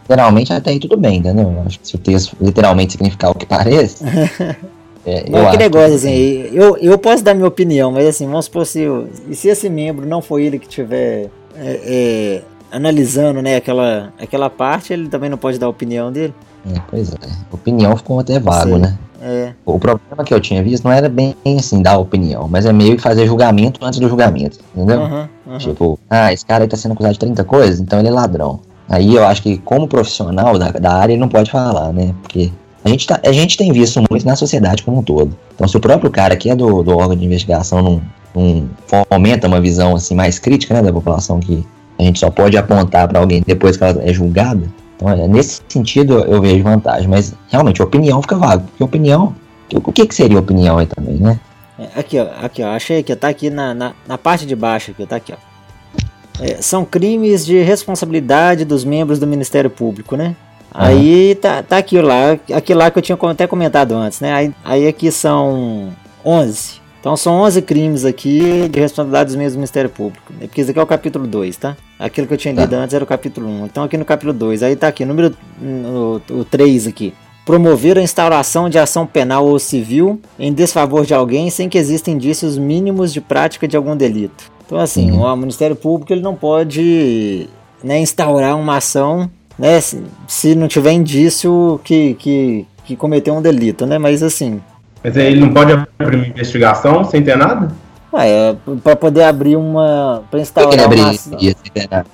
[0.02, 1.62] Literalmente até aí tudo bem, entendeu?
[1.64, 4.04] Acho que se o texto literalmente significar o que parece.
[5.06, 8.66] é, não, que negócio, assim, eu, eu posso dar minha opinião, mas assim, vamos supor
[8.66, 8.86] se,
[9.28, 14.50] e se esse membro não foi ele que tiver é, é, analisando né, aquela, aquela
[14.50, 16.34] parte, ele também não pode dar a opinião dele?
[16.68, 17.16] É, pois é.
[17.50, 18.80] Opinião ficou até vago, Sim.
[18.80, 18.98] né?
[19.22, 19.52] É.
[19.66, 22.96] O problema que eu tinha visto não era bem assim, dar opinião, mas é meio
[22.96, 25.00] que fazer julgamento antes do julgamento, entendeu?
[25.00, 25.58] Uhum, uhum.
[25.58, 28.60] Tipo, ah, esse cara aí tá sendo acusado de 30 coisas, então ele é ladrão.
[28.88, 32.14] Aí eu acho que, como profissional da, da área, ele não pode falar, né?
[32.22, 32.50] Porque
[32.84, 35.36] a gente, tá, a gente tem visto muito na sociedade como um todo.
[35.54, 38.02] Então, se o próprio cara que é do, do órgão de investigação não,
[38.34, 38.70] não
[39.08, 41.64] fomenta uma visão assim mais crítica né, da população, que
[42.00, 44.66] a gente só pode apontar para alguém depois que ela é julgada,
[45.00, 49.34] então, é, nesse sentido, eu vejo vantagem, mas realmente, opinião fica vago, porque opinião,
[49.72, 51.40] o que, que seria opinião aí também, né?
[51.78, 54.90] É, aqui, ó, aqui, ó, achei que tá aqui na, na, na, parte de baixo,
[54.90, 56.44] aqui, tá aqui, ó.
[56.44, 60.36] É, são crimes de responsabilidade dos membros do Ministério Público, né?
[60.74, 60.82] Uhum.
[60.82, 64.32] Aí tá, tá aqui lá, aqui lá que eu tinha até comentado antes, né?
[64.32, 65.90] Aí, aí aqui são
[66.24, 66.79] 11.
[67.00, 70.32] Então são 11 crimes aqui de responsabilidade dos membros do Ministério Público.
[70.38, 71.76] É porque esse aqui é o capítulo 2, tá?
[71.98, 72.76] Aquilo que eu tinha lido tá.
[72.76, 73.66] antes era o capítulo 1.
[73.66, 77.14] Então aqui no capítulo 2, aí tá aqui, número o, o 3 aqui.
[77.46, 82.10] Promover a instauração de ação penal ou civil em desfavor de alguém sem que existam
[82.10, 84.52] indícios mínimos de prática de algum delito.
[84.66, 85.24] Então, assim, uhum.
[85.24, 87.48] o Ministério Público ele não pode
[87.82, 93.42] né, instaurar uma ação né, se, se não tiver indício que, que, que cometeu um
[93.42, 93.98] delito, né?
[93.98, 94.60] Mas assim.
[95.02, 97.68] Mas aí ele não pode abrir uma investigação sem ter nada?
[98.12, 100.22] Ah, é, para poder abrir uma.
[100.30, 101.38] para instaurar que abrir uma ação.
[101.38, 102.06] sem ter nada?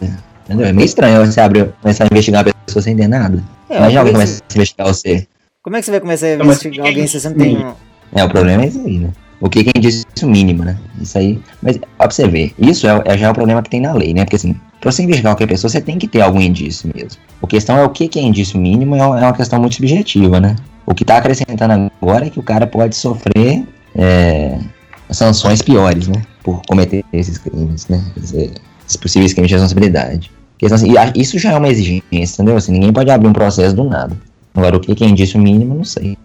[0.45, 0.67] Entendeu?
[0.67, 3.43] É meio estranho você abrir, começar a investigar a pessoa sem ter nada.
[3.69, 5.27] É, Imagina alguém começa a investigar você.
[5.63, 7.67] Como é que você vai começar a investigar alguém se você não tem.
[8.15, 9.11] É, o problema é isso aí, né?
[9.41, 10.77] O que quem diz isso mínimo, né?
[11.01, 11.41] Isso aí.
[11.61, 13.93] Mas, ó, pra você ver, isso é, é, já é o problema que tem na
[13.93, 14.25] lei, né?
[14.25, 17.21] Porque assim, pra você investigar qualquer pessoa, você tem que ter algum indício mesmo.
[17.43, 20.41] A questão é o que, que é indício mínimo, é, é uma questão muito subjetiva,
[20.41, 20.57] né?
[20.87, 24.59] O que tá acrescentando agora é que o cara pode sofrer é,
[25.11, 26.23] sanções piores, né?
[26.43, 28.03] Por cometer esses crimes, né?
[28.17, 30.31] Esses possíveis crimes de responsabilidade.
[30.53, 32.57] Porque, assim, isso já é uma exigência, entendeu?
[32.57, 34.17] Assim, ninguém pode abrir um processo do nada.
[34.55, 36.17] Agora, o que, é indício mínimo, não sei.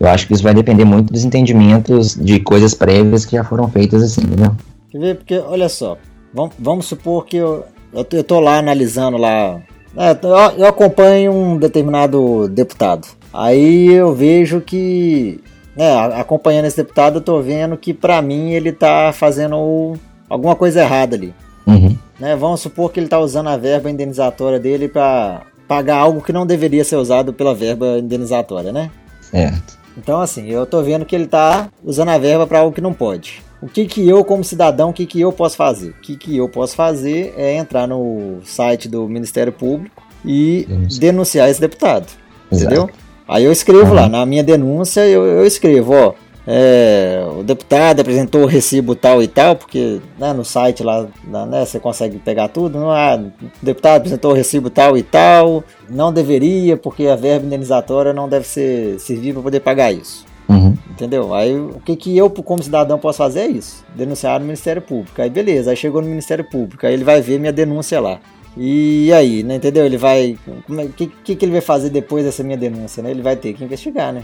[0.00, 3.68] Eu acho que isso vai depender muito dos entendimentos de coisas prévias que já foram
[3.68, 4.56] feitas assim, entendeu?
[4.90, 5.16] Quer ver?
[5.16, 5.96] Porque, olha só,
[6.34, 9.60] vamos, vamos supor que eu, eu, tô lá analisando lá.
[9.96, 10.18] É,
[10.58, 13.06] eu acompanho um determinado deputado.
[13.36, 15.40] Aí eu vejo que,
[15.76, 19.94] né, acompanhando esse deputado, eu tô vendo que para mim ele tá fazendo
[20.28, 21.34] alguma coisa errada ali.
[21.66, 21.96] Uhum.
[22.18, 26.32] Né, vamos supor que ele tá usando a verba indenizatória dele para pagar algo que
[26.32, 28.90] não deveria ser usado pela verba indenizatória, né?
[29.20, 29.76] Certo.
[29.98, 32.94] Então, assim, eu tô vendo que ele tá usando a verba para algo que não
[32.94, 33.42] pode.
[33.60, 35.90] O que que eu, como cidadão, o que que eu posso fazer?
[35.90, 40.66] O que que eu posso fazer é entrar no site do Ministério Público e
[40.98, 42.06] denunciar esse deputado.
[42.50, 42.74] Exato.
[42.74, 42.90] Entendeu?
[43.28, 43.94] Aí eu escrevo uhum.
[43.94, 46.14] lá, na minha denúncia, eu, eu escrevo, ó,
[46.46, 51.64] é, o deputado apresentou o recibo tal e tal, porque né, no site lá né,
[51.64, 52.78] você consegue pegar tudo.
[52.78, 57.46] Não, ah, o deputado apresentou o recibo tal e tal, não deveria, porque a verba
[57.46, 60.24] indenizatória não deve ser servir para poder pagar isso.
[60.48, 60.76] Uhum.
[60.88, 61.34] Entendeu?
[61.34, 65.20] Aí o que, que eu, como cidadão, posso fazer é isso: denunciar no Ministério Público.
[65.20, 68.20] Aí beleza, aí chegou no Ministério Público, aí ele vai ver minha denúncia lá.
[68.56, 69.84] E aí, né, entendeu?
[69.84, 70.38] Ele vai.
[70.68, 73.10] O é, que, que, que ele vai fazer depois dessa minha denúncia, né?
[73.10, 74.22] Ele vai ter que investigar, né?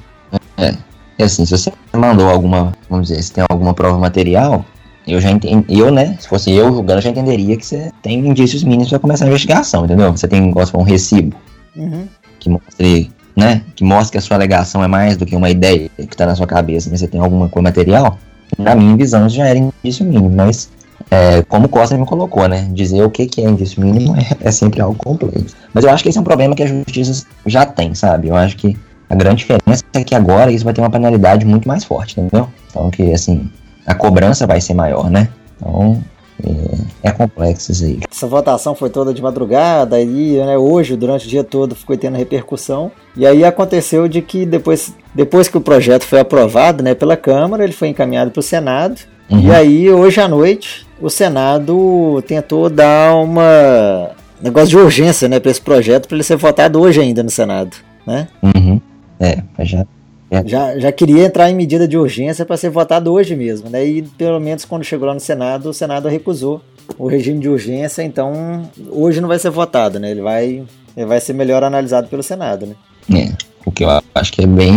[0.56, 0.74] É.
[1.18, 4.64] É assim, se você mandou alguma, vamos dizer, se tem alguma prova material,
[5.06, 8.26] eu já entendi, eu, né, se fosse eu julgando, eu já entenderia que você tem
[8.26, 10.10] indícios mínimos para começar a investigação, entendeu?
[10.10, 11.36] Você tem um um recibo
[11.76, 12.08] uhum.
[12.40, 15.88] que mostre, né, que mostre que a sua alegação é mais do que uma ideia
[15.96, 18.18] que está na sua cabeça, mas você tem alguma coisa material,
[18.58, 20.70] na minha visão já era indício mínimo, mas
[21.12, 24.48] é, como o Costa me colocou, né, dizer o que, que é indício mínimo é,
[24.48, 25.54] é sempre algo complexo.
[25.74, 28.28] Mas eu acho que esse é um problema que a justiça já tem, sabe?
[28.28, 28.78] Eu acho que
[29.10, 32.48] a grande diferença é que agora isso vai ter uma penalidade muito mais forte, entendeu?
[32.70, 33.50] Então que assim,
[33.86, 35.28] a cobrança vai ser maior, né?
[35.58, 36.02] Então
[37.02, 38.00] é, é complexo isso aí.
[38.10, 42.16] Essa votação foi toda de madrugada, aí né, hoje, durante o dia todo, ficou tendo
[42.16, 42.90] repercussão.
[43.14, 47.64] E aí aconteceu de que depois, depois que o projeto foi aprovado né, pela Câmara,
[47.64, 48.98] ele foi encaminhado para o Senado.
[49.30, 49.40] Uhum.
[49.40, 54.10] E aí, hoje à noite, o Senado tentou dar uma
[54.40, 57.76] negócio de urgência né, para esse projeto, para ele ser votado hoje ainda no Senado.
[58.06, 58.28] Né?
[58.42, 58.80] Uhum.
[59.20, 59.86] É, já,
[60.44, 60.78] já.
[60.78, 63.84] Já queria entrar em medida de urgência para ser votado hoje mesmo, né?
[63.84, 66.60] E pelo menos quando chegou lá no Senado, o Senado recusou
[66.98, 70.10] o regime de urgência, então hoje não vai ser votado, né?
[70.10, 70.64] Ele vai,
[70.96, 72.74] ele vai ser melhor analisado pelo Senado, né?
[73.14, 73.32] É,
[73.64, 74.76] o que eu acho que é bem,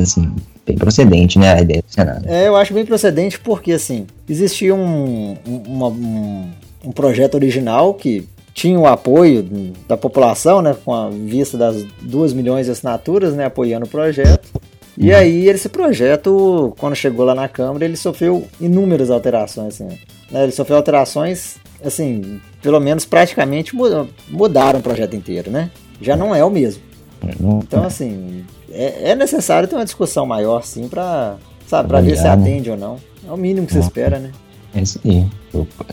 [0.00, 0.32] assim,
[0.66, 2.26] bem procedente, né, a ideia do Senado.
[2.26, 6.50] É, eu acho bem procedente porque, assim, existia um, um, um,
[6.86, 9.42] um projeto original que tinha o apoio
[9.88, 14.48] da população, né, com a vista das 2 milhões de assinaturas, né, apoiando o projeto.
[14.96, 15.16] E uhum.
[15.16, 19.98] aí esse projeto, quando chegou lá na Câmara, ele sofreu inúmeras alterações, assim,
[20.30, 23.74] né, ele sofreu alterações, assim, pelo menos praticamente
[24.30, 25.70] mudaram o projeto inteiro, né?
[26.00, 26.82] Já não é o mesmo.
[27.58, 32.26] Então, assim, é, é necessário ter uma discussão maior, sim, para sabe, para ver se
[32.26, 32.96] atende ou não.
[33.26, 34.30] É o mínimo que se espera, né?
[34.74, 35.26] É isso aí.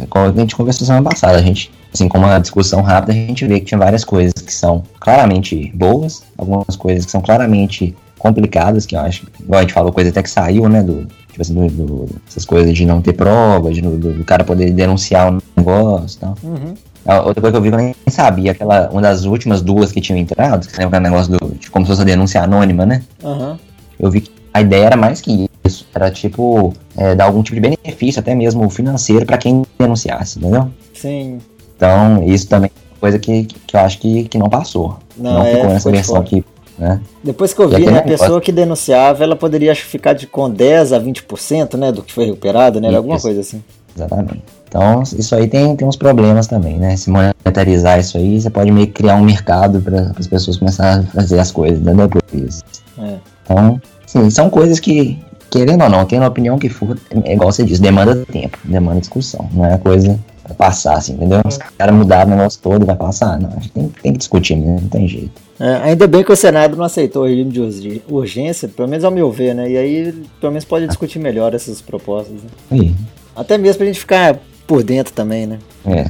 [0.10, 3.46] Como a gente conversou semana passada, a gente, assim, com uma discussão rápida, a gente
[3.46, 8.86] vê que tinha várias coisas que são claramente boas, algumas coisas que são claramente complicadas,
[8.86, 11.54] que eu acho, igual a gente falou, coisa até que saiu, né, do, tipo assim,
[11.54, 15.40] do, do, essas coisas de não ter prova, de, do, do cara poder denunciar um
[15.56, 16.36] negócio e tal.
[16.44, 16.74] Uhum.
[17.06, 20.00] Outra coisa que eu vi que eu nem sabia, aquela, uma das últimas duas que
[20.00, 23.04] tinham entrado, que aquele negócio do, de como se fosse a denúncia anônima, né?
[23.24, 23.58] Uhum.
[24.00, 25.88] Eu vi que a ideia era mais que isso.
[25.94, 30.70] Era tipo é, dar algum tipo de benefício, até mesmo financeiro, para quem denunciasse, entendeu?
[30.94, 31.40] Sim.
[31.76, 34.98] Então, isso também é uma coisa que, que eu acho que, que não passou.
[35.18, 36.46] Não, não é, ficou nessa versão aqui.
[36.78, 37.00] Né?
[37.24, 40.94] Depois que eu vi, né, a pessoa que denunciava, ela poderia ficar de, com 10
[40.94, 42.94] a 20% né, do que foi recuperado, né?
[42.96, 43.64] Alguma coisa assim.
[43.96, 44.44] Exatamente.
[44.72, 46.96] Então, isso aí tem, tem uns problemas também, né?
[46.96, 51.06] Se monetarizar isso aí, você pode meio que criar um mercado para as pessoas começarem
[51.06, 52.08] a fazer as coisas, entendeu?
[52.08, 52.64] Por isso.
[52.98, 53.16] É.
[53.44, 57.52] Então, sim, são coisas que querendo ou não, tendo a opinião que for, é igual
[57.52, 61.42] você disse, demanda tempo, demanda discussão, não é coisa pra passar, assim, entendeu?
[61.46, 64.20] Os caras mudaram o negócio todo e vai passar, não, a gente tem, tem que
[64.20, 65.42] discutir mesmo, não tem jeito.
[65.60, 69.12] É, ainda bem que o Senado não aceitou o regime de urgência, pelo menos ao
[69.12, 69.70] meu ver, né?
[69.70, 72.38] E aí, pelo menos pode discutir melhor essas propostas,
[72.72, 72.94] né?
[73.36, 74.40] Até mesmo pra gente ficar
[74.72, 75.60] por dentro também, né?
[75.86, 76.06] é,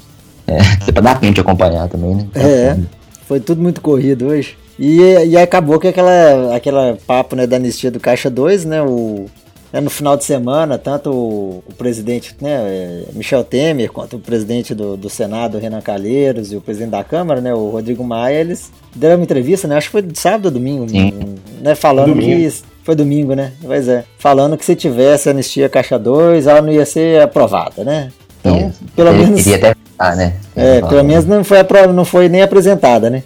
[0.46, 2.28] é, pra dar tempo de acompanhar também, né?
[2.36, 2.78] É,
[3.26, 4.56] foi tudo muito corrido hoje.
[4.78, 8.84] E, e acabou que aquela, aquela papo né, da anistia do Caixa 2, né?
[8.84, 9.26] O,
[9.74, 14.20] né, no final de semana, tanto o, o presidente né, é, Michel Temer, quanto o
[14.20, 18.42] presidente do, do Senado, Renan Calheiros, e o presidente da Câmara, né, o Rodrigo Maia,
[18.42, 19.76] eles deram uma entrevista, né?
[19.76, 21.36] Acho que foi sábado ou domingo, Sim.
[21.64, 21.74] né?
[21.74, 22.52] Falando Domingo.
[22.52, 22.72] que.
[22.84, 23.54] Foi domingo, né?
[23.62, 24.04] Pois é.
[24.18, 28.12] Falando que se tivesse anistia Caixa 2, ela não ia ser aprovada, né?
[28.42, 29.44] Então, pelo Ele menos.
[29.44, 30.34] Queria até ah, né?
[30.56, 31.58] É, pelo menos não foi,
[31.94, 33.24] não foi nem apresentada, né?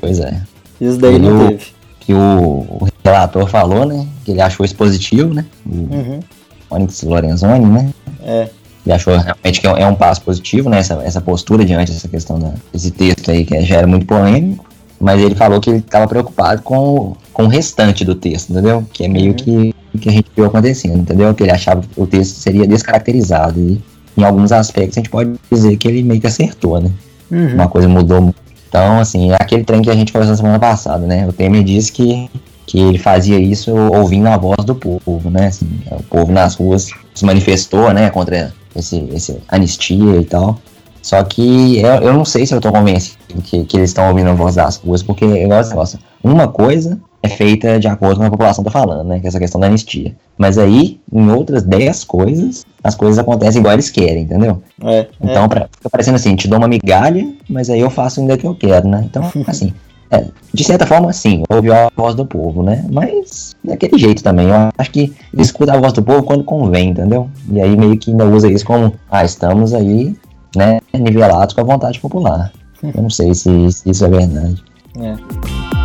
[0.00, 0.40] Pois é.
[0.80, 1.64] Isso daí não Eu- teve.
[2.00, 4.04] Que o, o relator falou, né?
[4.24, 5.44] Que ele achou isso positivo, né?
[5.64, 6.20] O Uhum.
[6.68, 7.90] Onyx Lorenzoni, né?
[8.24, 8.48] É.
[8.84, 10.80] Ele achou realmente que é um- é um passo positivo, né?
[10.80, 14.64] Essa, essa postura diante dessa questão da, desse texto aí, que já era muito polêmico.
[15.00, 18.84] Mas ele falou que ele estava preocupado com, o- com o restante do texto, entendeu?
[18.92, 19.34] Que é meio Uhum.
[19.34, 21.32] que o que a gente viu acontecendo, entendeu?
[21.34, 23.60] Que ele achava que o texto seria descaracterizado.
[23.60, 23.80] E
[24.16, 26.90] em alguns aspectos a gente pode dizer que ele meio que acertou, né?
[27.30, 27.54] Uhum.
[27.54, 28.42] Uma coisa mudou muito.
[28.68, 31.26] Então, assim, é aquele trem que a gente conversou na semana passada, né?
[31.28, 32.30] O Temer disse que,
[32.66, 35.48] que ele fazia isso ouvindo a voz do povo, né?
[35.48, 38.08] Assim, o povo nas ruas se manifestou, né?
[38.10, 40.58] Contra esse, esse anistia e tal.
[41.02, 44.30] Só que eu, eu não sei se eu tô convencido que, que eles estão ouvindo
[44.30, 48.24] a voz das ruas, porque, esse negócio, uma coisa é feita de acordo com o
[48.24, 49.20] que a população tá falando, né?
[49.20, 50.14] Que é essa questão da anistia.
[50.36, 54.62] Mas aí, em outras 10 coisas, as coisas acontecem igual eles querem, entendeu?
[54.84, 58.36] É, Então, pra, fica parecendo assim, te dou uma migalha, mas aí eu faço ainda
[58.36, 59.02] que eu quero, né?
[59.04, 59.72] Então, assim,
[60.10, 62.84] é, de certa forma, sim, ouve a voz do povo, né?
[62.90, 64.48] Mas daquele jeito também.
[64.48, 67.30] Eu acho que escuta a voz do povo quando convém, entendeu?
[67.50, 70.14] E aí meio que ainda usa isso como, ah, estamos aí,
[70.56, 72.52] né, nivelados com a vontade popular.
[72.82, 74.62] Eu não sei se, se isso é verdade.
[75.00, 75.81] é.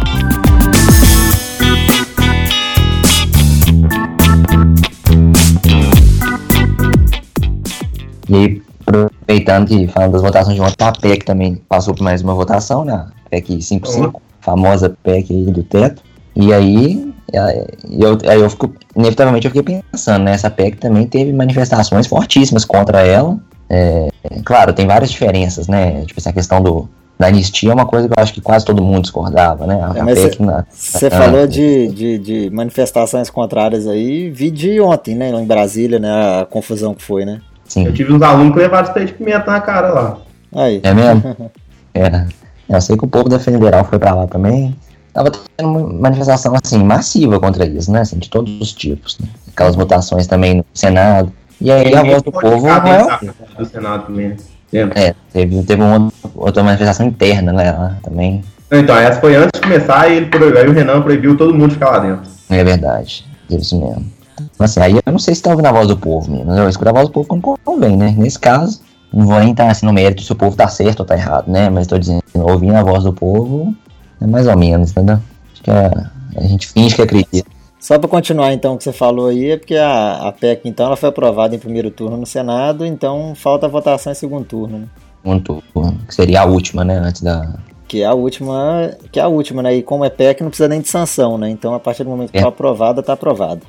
[8.29, 12.21] E aí, aproveitando que falando das votações de ontem, a PEC também passou por mais
[12.21, 12.93] uma votação, né?
[13.25, 16.01] A PEC 55, famosa PEC aí do teto.
[16.35, 20.33] E aí, eu, aí eu fico, inevitavelmente eu fiquei pensando, né?
[20.33, 23.37] Essa PEC também teve manifestações fortíssimas contra ela.
[23.69, 24.07] É,
[24.45, 26.03] claro, tem várias diferenças, né?
[26.05, 26.87] Tipo assim, a questão do,
[27.19, 29.75] da anistia é uma coisa que eu acho que quase todo mundo discordava, né?
[29.81, 30.03] A, É,
[30.69, 35.31] Você Ah, falou de, de, de manifestações contrárias aí, vi de ontem, né?
[35.31, 36.09] Lá em Brasília, né?
[36.41, 37.41] A confusão que foi, né?
[37.67, 40.17] Sim, Eu tive uns alunos que levaram spray de pimenta na cara lá.
[40.55, 40.79] Aí.
[40.83, 41.35] É mesmo?
[41.93, 42.25] é.
[42.69, 44.75] Eu sei que o povo da Federal foi pra lá também.
[45.13, 48.01] Tava tendo uma manifestação, assim, massiva contra isso, né?
[48.01, 49.27] Assim, de todos os tipos, né?
[49.53, 51.31] Aquelas votações também no Senado.
[51.59, 53.19] E aí a voz do povo é...
[53.57, 54.29] do Senado também.
[54.29, 54.37] né?
[54.95, 57.71] É, teve, teve uma outra manifestação interna, né?
[57.71, 58.43] Lá também.
[58.69, 61.69] Então, essa foi antes de começar e ele proibiu, aí o Renan proibiu todo mundo
[61.69, 62.29] de ficar lá dentro.
[62.49, 63.25] É verdade.
[63.49, 64.05] Isso mesmo.
[64.59, 66.51] Assim, aí eu não sei se tá ouvindo a voz do povo mesmo.
[66.51, 68.13] Eu escuto a voz do povo quando convém, né?
[68.17, 68.81] Nesse caso,
[69.13, 71.49] não vou nem estar assim no mérito se o povo tá certo ou tá errado,
[71.49, 71.69] né?
[71.69, 73.73] Mas tô dizendo, ouvindo a voz do povo
[74.21, 75.19] é mais ou menos, entendeu?
[75.53, 75.91] Acho que é-
[76.37, 77.49] a gente finge que acredita.
[77.79, 80.87] Só para continuar então o que você falou aí, é porque a, a PEC então
[80.87, 84.79] ela foi aprovada em primeiro turno no Senado, então falta a votação em segundo turno,
[84.79, 84.85] né?
[85.23, 85.61] Muito,
[86.07, 86.97] que seria a última, né?
[86.97, 87.55] Antes da.
[87.87, 89.75] Que é a última, que é a última, né?
[89.75, 91.49] E como é PEC não precisa nem de sanção, né?
[91.49, 92.41] Então a partir do momento que É.
[92.41, 93.61] tá aprovada, tá aprovada.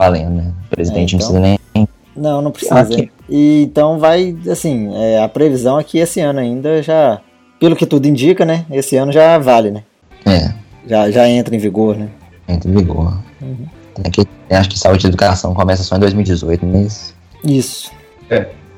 [0.00, 0.52] Valendo, né?
[0.66, 1.32] O presidente É, não então.
[1.42, 1.88] precisa nem.
[2.16, 2.80] Não, não precisa.
[2.80, 3.10] Aqui.
[3.28, 7.20] E então vai, assim, é, a previsão é que esse ano ainda já,
[7.60, 8.64] pelo que tudo indica, né?
[8.70, 9.82] Esse ano já vale, né?
[10.26, 10.52] É,
[10.86, 12.08] Já, já entra em vigor, né?
[12.48, 13.14] entra em vigor.
[13.42, 13.66] Uhum.
[14.10, 17.14] Que, acho que saúde e educação começa só em 2018, mas.
[17.44, 17.90] Isso.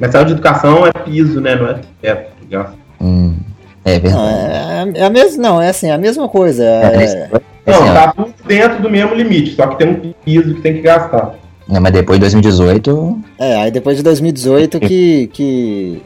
[0.01, 1.55] Mas saúde de educação é piso, né?
[1.55, 2.33] Não é teto.
[2.51, 2.73] já.
[3.01, 3.37] Hum,
[3.85, 4.99] é Não, verdade.
[4.99, 6.65] é, é a mesma, não, é assim, a mesma coisa.
[6.65, 7.31] É,
[7.65, 10.75] É, Não, tá tudo dentro do mesmo limite, só que tem um piso que tem
[10.75, 11.35] que gastar.
[11.67, 15.31] Né, mas depois de 2018, é, aí depois de 2018 que.
[15.33, 16.03] que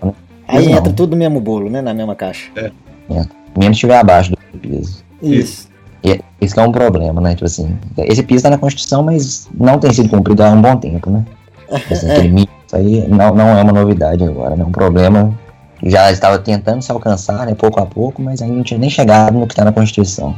[0.46, 0.78] aí Não.
[0.78, 1.82] entra tudo no mesmo bolo, né?
[1.82, 2.50] Na mesma caixa.
[3.08, 3.24] mesmo
[3.58, 5.02] se estiver abaixo do piso.
[5.20, 5.68] Isso.
[6.04, 7.30] E é- isso que é um problema, né?
[7.34, 10.76] Tipo assim, esse piso tá na Constituição, mas não tem sido cumprido há um bom
[10.76, 11.24] tempo, né?
[11.80, 14.62] Tipo assim, mito, isso aí não, não é uma novidade agora, né?
[14.62, 15.36] É um problema
[15.80, 17.54] que já estava tentando se alcançar, né?
[17.54, 20.36] Pouco a pouco, mas ainda não tinha nem chegado no que tá na Constituição.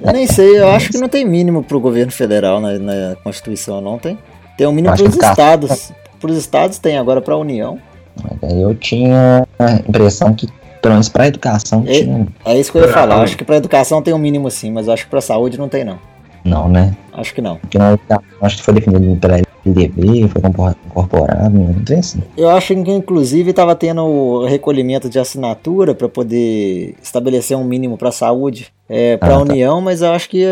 [0.00, 3.80] Eu nem sei, eu acho que não tem mínimo pro governo federal na, na Constituição,
[3.80, 4.18] não tem?
[4.56, 5.30] Tem um mínimo que tá.
[5.30, 5.92] estados.
[6.20, 7.78] Pros estados tem, agora pra União.
[8.22, 10.46] Mas aí eu tinha a impressão que,
[10.80, 12.26] pelo menos pra educação, E- tinha.
[12.44, 13.22] É isso que eu ia falar.
[13.22, 15.68] Acho que pra educação tem um mínimo sim, mas eu acho que pra saúde não
[15.68, 15.98] tem, não.
[16.44, 16.96] Não, né?
[17.12, 17.56] Acho que não.
[17.56, 20.42] Porque educação, acho que foi definido pela LDB, foi
[20.86, 22.22] incorporado, não tem assim.
[22.36, 28.08] Eu acho que inclusive estava tendo recolhimento de assinatura para poder estabelecer um mínimo para
[28.08, 28.72] a saúde.
[28.88, 29.52] É, para a ah, tá.
[29.52, 30.44] União, mas eu acho que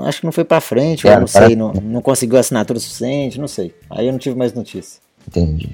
[0.00, 3.48] acho que não foi para frente, é, não sei, não, não conseguiu assinatura suficiente, não
[3.48, 3.74] sei.
[3.88, 5.00] Aí eu não tive mais notícia.
[5.26, 5.70] Entendi.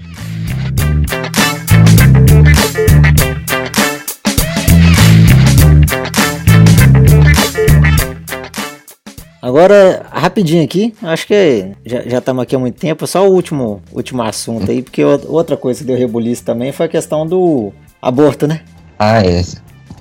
[9.44, 14.22] Agora, rapidinho aqui, acho que já estamos aqui há muito tempo, só o último, último
[14.22, 17.70] assunto aí, porque outra coisa que deu rebuliço também foi a questão do
[18.00, 18.62] aborto, né?
[18.98, 19.42] Ah, é.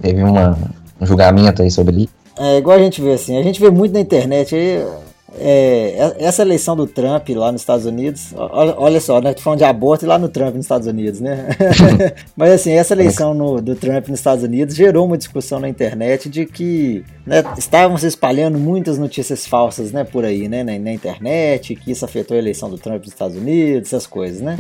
[0.02, 0.58] Teve uma,
[1.02, 2.14] um julgamento aí sobre isso.
[2.39, 4.82] É, igual a gente vê assim, a gente vê muito na internet aí,
[5.40, 9.34] é, essa eleição do Trump lá nos Estados Unidos, olha, olha só, né?
[9.34, 11.48] Tô falando de aborto e lá no Trump nos Estados Unidos, né?
[12.38, 16.30] Mas assim, essa eleição no, do Trump nos Estados Unidos gerou uma discussão na internet
[16.30, 20.94] de que né, estavam se espalhando muitas notícias falsas, né, por aí, né, na, na,
[20.94, 24.58] internet, que isso afetou a eleição do Trump nos Estados Unidos, essas coisas, né?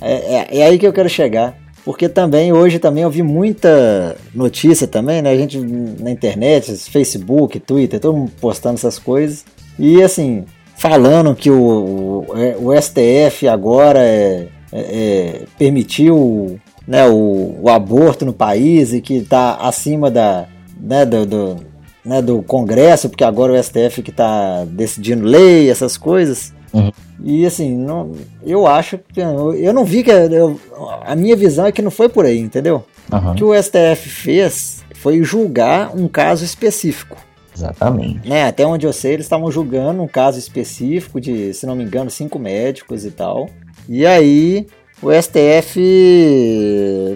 [0.00, 4.16] É, é, é aí que eu quero chegar porque também hoje também eu vi muita
[4.34, 5.30] notícia também, né?
[5.30, 9.44] A gente na internet, Facebook, Twitter, todo mundo postando essas coisas.
[9.78, 10.44] E assim,
[10.76, 18.24] falando que o, o, o STF agora é, é, é, permitiu né, o, o, aborto
[18.26, 20.46] no país e que está acima da,
[20.80, 21.56] né, do, do,
[22.04, 26.52] né, do Congresso, porque agora o STF que está decidindo lei, essas coisas.
[26.72, 26.90] Uhum.
[27.22, 28.12] E assim, não,
[28.44, 29.20] eu acho que.
[29.20, 30.10] Eu, eu não vi que.
[30.10, 30.60] Eu,
[31.02, 32.84] a minha visão é que não foi por aí, entendeu?
[33.12, 33.30] Uhum.
[33.30, 37.16] O que o STF fez foi julgar um caso específico.
[37.54, 38.28] Exatamente.
[38.28, 41.84] Né, até onde eu sei, eles estavam julgando um caso específico de, se não me
[41.84, 43.48] engano, cinco médicos e tal.
[43.88, 44.66] E aí
[45.02, 45.80] o STF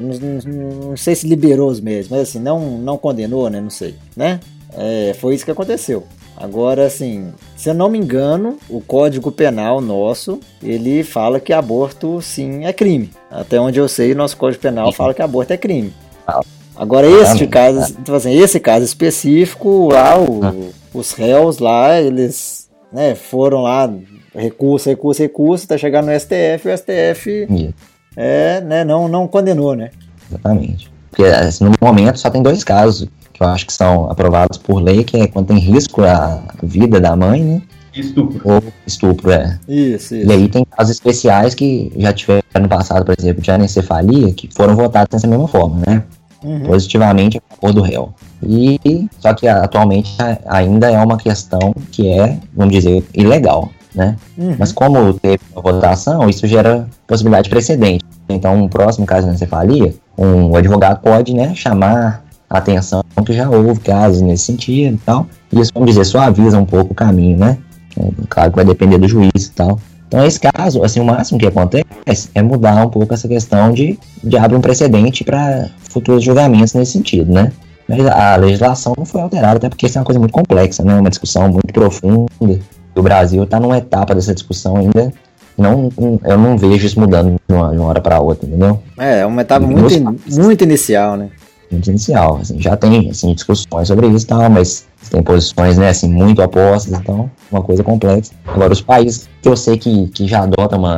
[0.01, 3.61] não, não, sei se liberou os médicos, mas assim, não, não condenou, né?
[3.61, 4.41] Não sei, né?
[4.77, 6.05] É, foi isso que aconteceu.
[6.37, 12.23] Agora, assim, se eu não me engano, o Código Penal nosso, ele fala que aborto
[12.23, 13.11] sim é crime.
[13.29, 15.93] Até onde eu sei, nosso Código Penal fala que aborto é crime.
[16.79, 20.55] Agora, esse caso, então, assim, esse caso específico, lá, o, ah.
[20.95, 23.93] os réus lá, eles né, foram lá,
[24.35, 27.75] recurso, recurso, recurso, até chegar no STF, e o STF
[28.17, 29.91] é, né, não, não condenou, né?
[30.31, 30.91] Exatamente.
[31.11, 34.81] Porque assim, no momento só tem dois casos que eu acho que são aprovados por
[34.81, 37.63] lei, que é quando tem risco à vida da mãe, né?
[37.93, 38.41] Estupro.
[38.45, 39.59] Ou estupro, é.
[39.67, 40.29] Isso, isso.
[40.29, 44.49] E aí tem casos especiais que já tiveram no passado, por exemplo, de anencefalia, que
[44.53, 46.05] foram votados dessa mesma forma, né?
[46.43, 46.61] Uhum.
[46.61, 48.13] positivamente a favor do réu.
[48.43, 50.17] E só que atualmente
[50.47, 54.17] ainda é uma questão que é, vamos dizer, ilegal, né?
[54.37, 54.57] Uhum.
[54.59, 58.05] Mas como teve uma votação, isso gera possibilidade precedente.
[58.29, 63.49] Então, um próximo caso de ancefalia, um advogado pode, né, chamar a atenção que já
[63.49, 65.27] houve casos nesse sentido e tal.
[65.53, 67.59] E isso, vamos dizer, suaviza um pouco o caminho, né?
[67.99, 69.79] É, claro que vai depender do juiz e tal.
[70.09, 73.99] Então, nesse caso, assim, o máximo que acontece é mudar um pouco essa questão de,
[74.25, 77.53] de abrir um precedente para futuros julgamentos nesse sentido, né?
[77.87, 80.95] Mas a legislação não foi alterada, até porque isso é uma coisa muito complexa, né?
[80.95, 82.27] Uma discussão muito profunda.
[82.95, 85.13] O Brasil está numa etapa dessa discussão ainda.
[85.57, 85.91] Não,
[86.25, 88.81] eu não vejo isso mudando de uma, de uma hora para outra, entendeu?
[88.97, 91.29] É, é uma etapa muito, in, muito inicial, né?
[91.71, 92.39] Inicial.
[92.41, 96.43] Assim, já tem assim, discussões sobre isso e tal, mas tem posições né, assim, muito
[96.43, 98.33] opostas, então uma coisa complexa.
[98.47, 100.97] Agora, os países que eu sei que, que já adotam uma,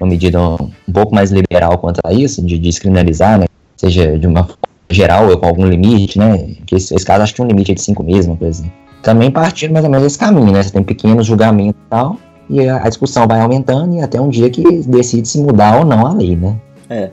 [0.00, 3.46] uma medida um, pouco mais liberal quanto a isso, de descriminalizar, né,
[3.76, 4.56] seja de uma forma
[4.88, 7.82] geral ou com algum limite, né, que esse, esse caso acho que um limite de
[7.82, 8.72] cinco meses, uma coisa assim.
[9.02, 12.16] Também partindo mais ou menos esse caminho, né, você tem pequenos julgamentos e tal,
[12.48, 15.84] e a, a discussão vai aumentando e até um dia que decide se mudar ou
[15.84, 16.56] não a lei, né.
[16.88, 17.10] É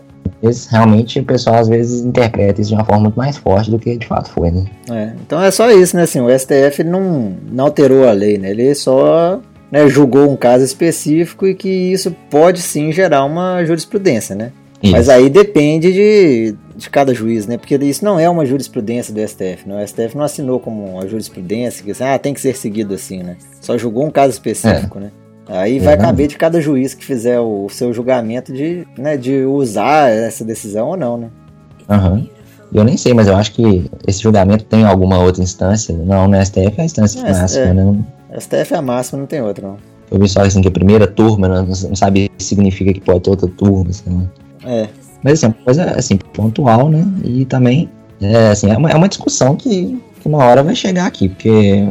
[0.70, 3.96] realmente o pessoal às vezes interpreta isso de uma forma muito mais forte do que
[3.96, 4.66] de fato foi, né?
[4.90, 6.04] É, então é só isso, né?
[6.04, 8.52] Assim, o STF não, não alterou a lei, né?
[8.52, 9.40] Ele só
[9.72, 14.52] né, julgou um caso específico e que isso pode sim gerar uma jurisprudência, né?
[14.84, 14.92] Isso.
[14.92, 17.58] Mas aí depende de, de cada juiz, né?
[17.58, 19.82] Porque isso não é uma jurisprudência do STF, né?
[19.82, 23.24] O STF não assinou como uma jurisprudência que assim, ah, tem que ser seguido assim,
[23.24, 23.38] né?
[23.62, 25.04] Só julgou um caso específico, é.
[25.04, 25.12] né?
[25.48, 30.10] Aí vai caber de cada juiz que fizer o seu julgamento de, né, de usar
[30.10, 31.30] essa decisão ou não, né?
[31.90, 32.28] Uhum.
[32.74, 35.96] Eu nem sei, mas eu acho que esse julgamento tem alguma outra instância.
[35.96, 38.04] Não, no STF é a instância é, máxima, é, né?
[38.40, 39.78] STF é a máxima, não tem outra, não.
[40.10, 43.22] Eu vi só assim que a primeira turma, não, não sabe se significa que pode
[43.22, 44.28] ter outra turma, assim,
[44.66, 44.88] É.
[45.24, 47.06] Mas assim, é uma coisa assim, pontual, né?
[47.24, 47.90] E também,
[48.22, 51.86] é, assim, é uma, é uma discussão que, que uma hora vai chegar aqui, porque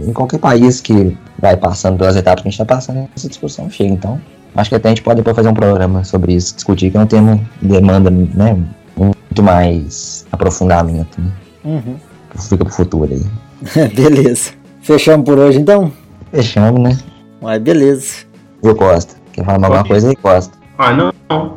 [0.00, 3.70] em qualquer país que vai passando pelas etapas que a gente está passando, essa discussão
[3.70, 3.92] chega.
[3.92, 4.20] Então,
[4.54, 7.00] acho que até a gente pode depois fazer um programa sobre isso, discutir, que é
[7.00, 8.58] um tema que demanda né,
[8.96, 11.20] muito mais aprofundamento.
[11.20, 11.30] Né?
[11.64, 11.96] Uhum.
[12.38, 13.88] Fica pro futuro aí.
[13.94, 14.52] beleza.
[14.82, 15.92] Fechamos por hoje então?
[16.30, 16.98] Fechamos, né?
[17.40, 18.26] Mas beleza.
[18.62, 19.14] Viu, Costa?
[19.32, 20.56] Quer falar alguma coisa aí, Costa?
[20.78, 21.12] Ah, não.
[21.28, 21.56] não.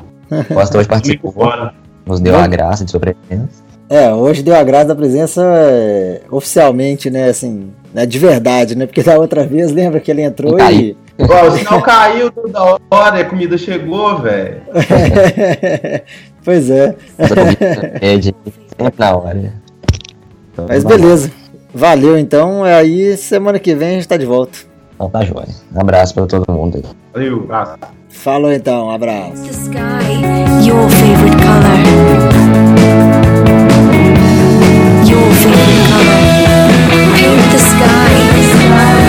[0.54, 1.34] Costa hoje participou,
[2.06, 3.69] nos deu a graça de sua presença.
[3.90, 8.86] É, hoje deu a graça da presença é, oficialmente, né, assim, né, de verdade, né?
[8.86, 10.96] Porque da outra vez, lembra que ele entrou e.
[11.18, 14.62] Ó, o sinal caiu toda hora, a comida chegou, velho.
[16.46, 16.96] pois é.
[18.00, 18.34] É de
[18.78, 19.54] sempre na hora.
[20.54, 21.32] Então, Mas beleza.
[21.74, 22.64] Valeu então.
[22.64, 24.60] Aí semana que vem a gente tá de volta.
[24.96, 25.50] Então tá jóia.
[25.76, 26.84] Um abraço pra todo mundo aí.
[27.14, 27.78] Valeu, abraço.
[28.10, 29.44] Falou então, um abraço.
[37.80, 39.09] sky, sky.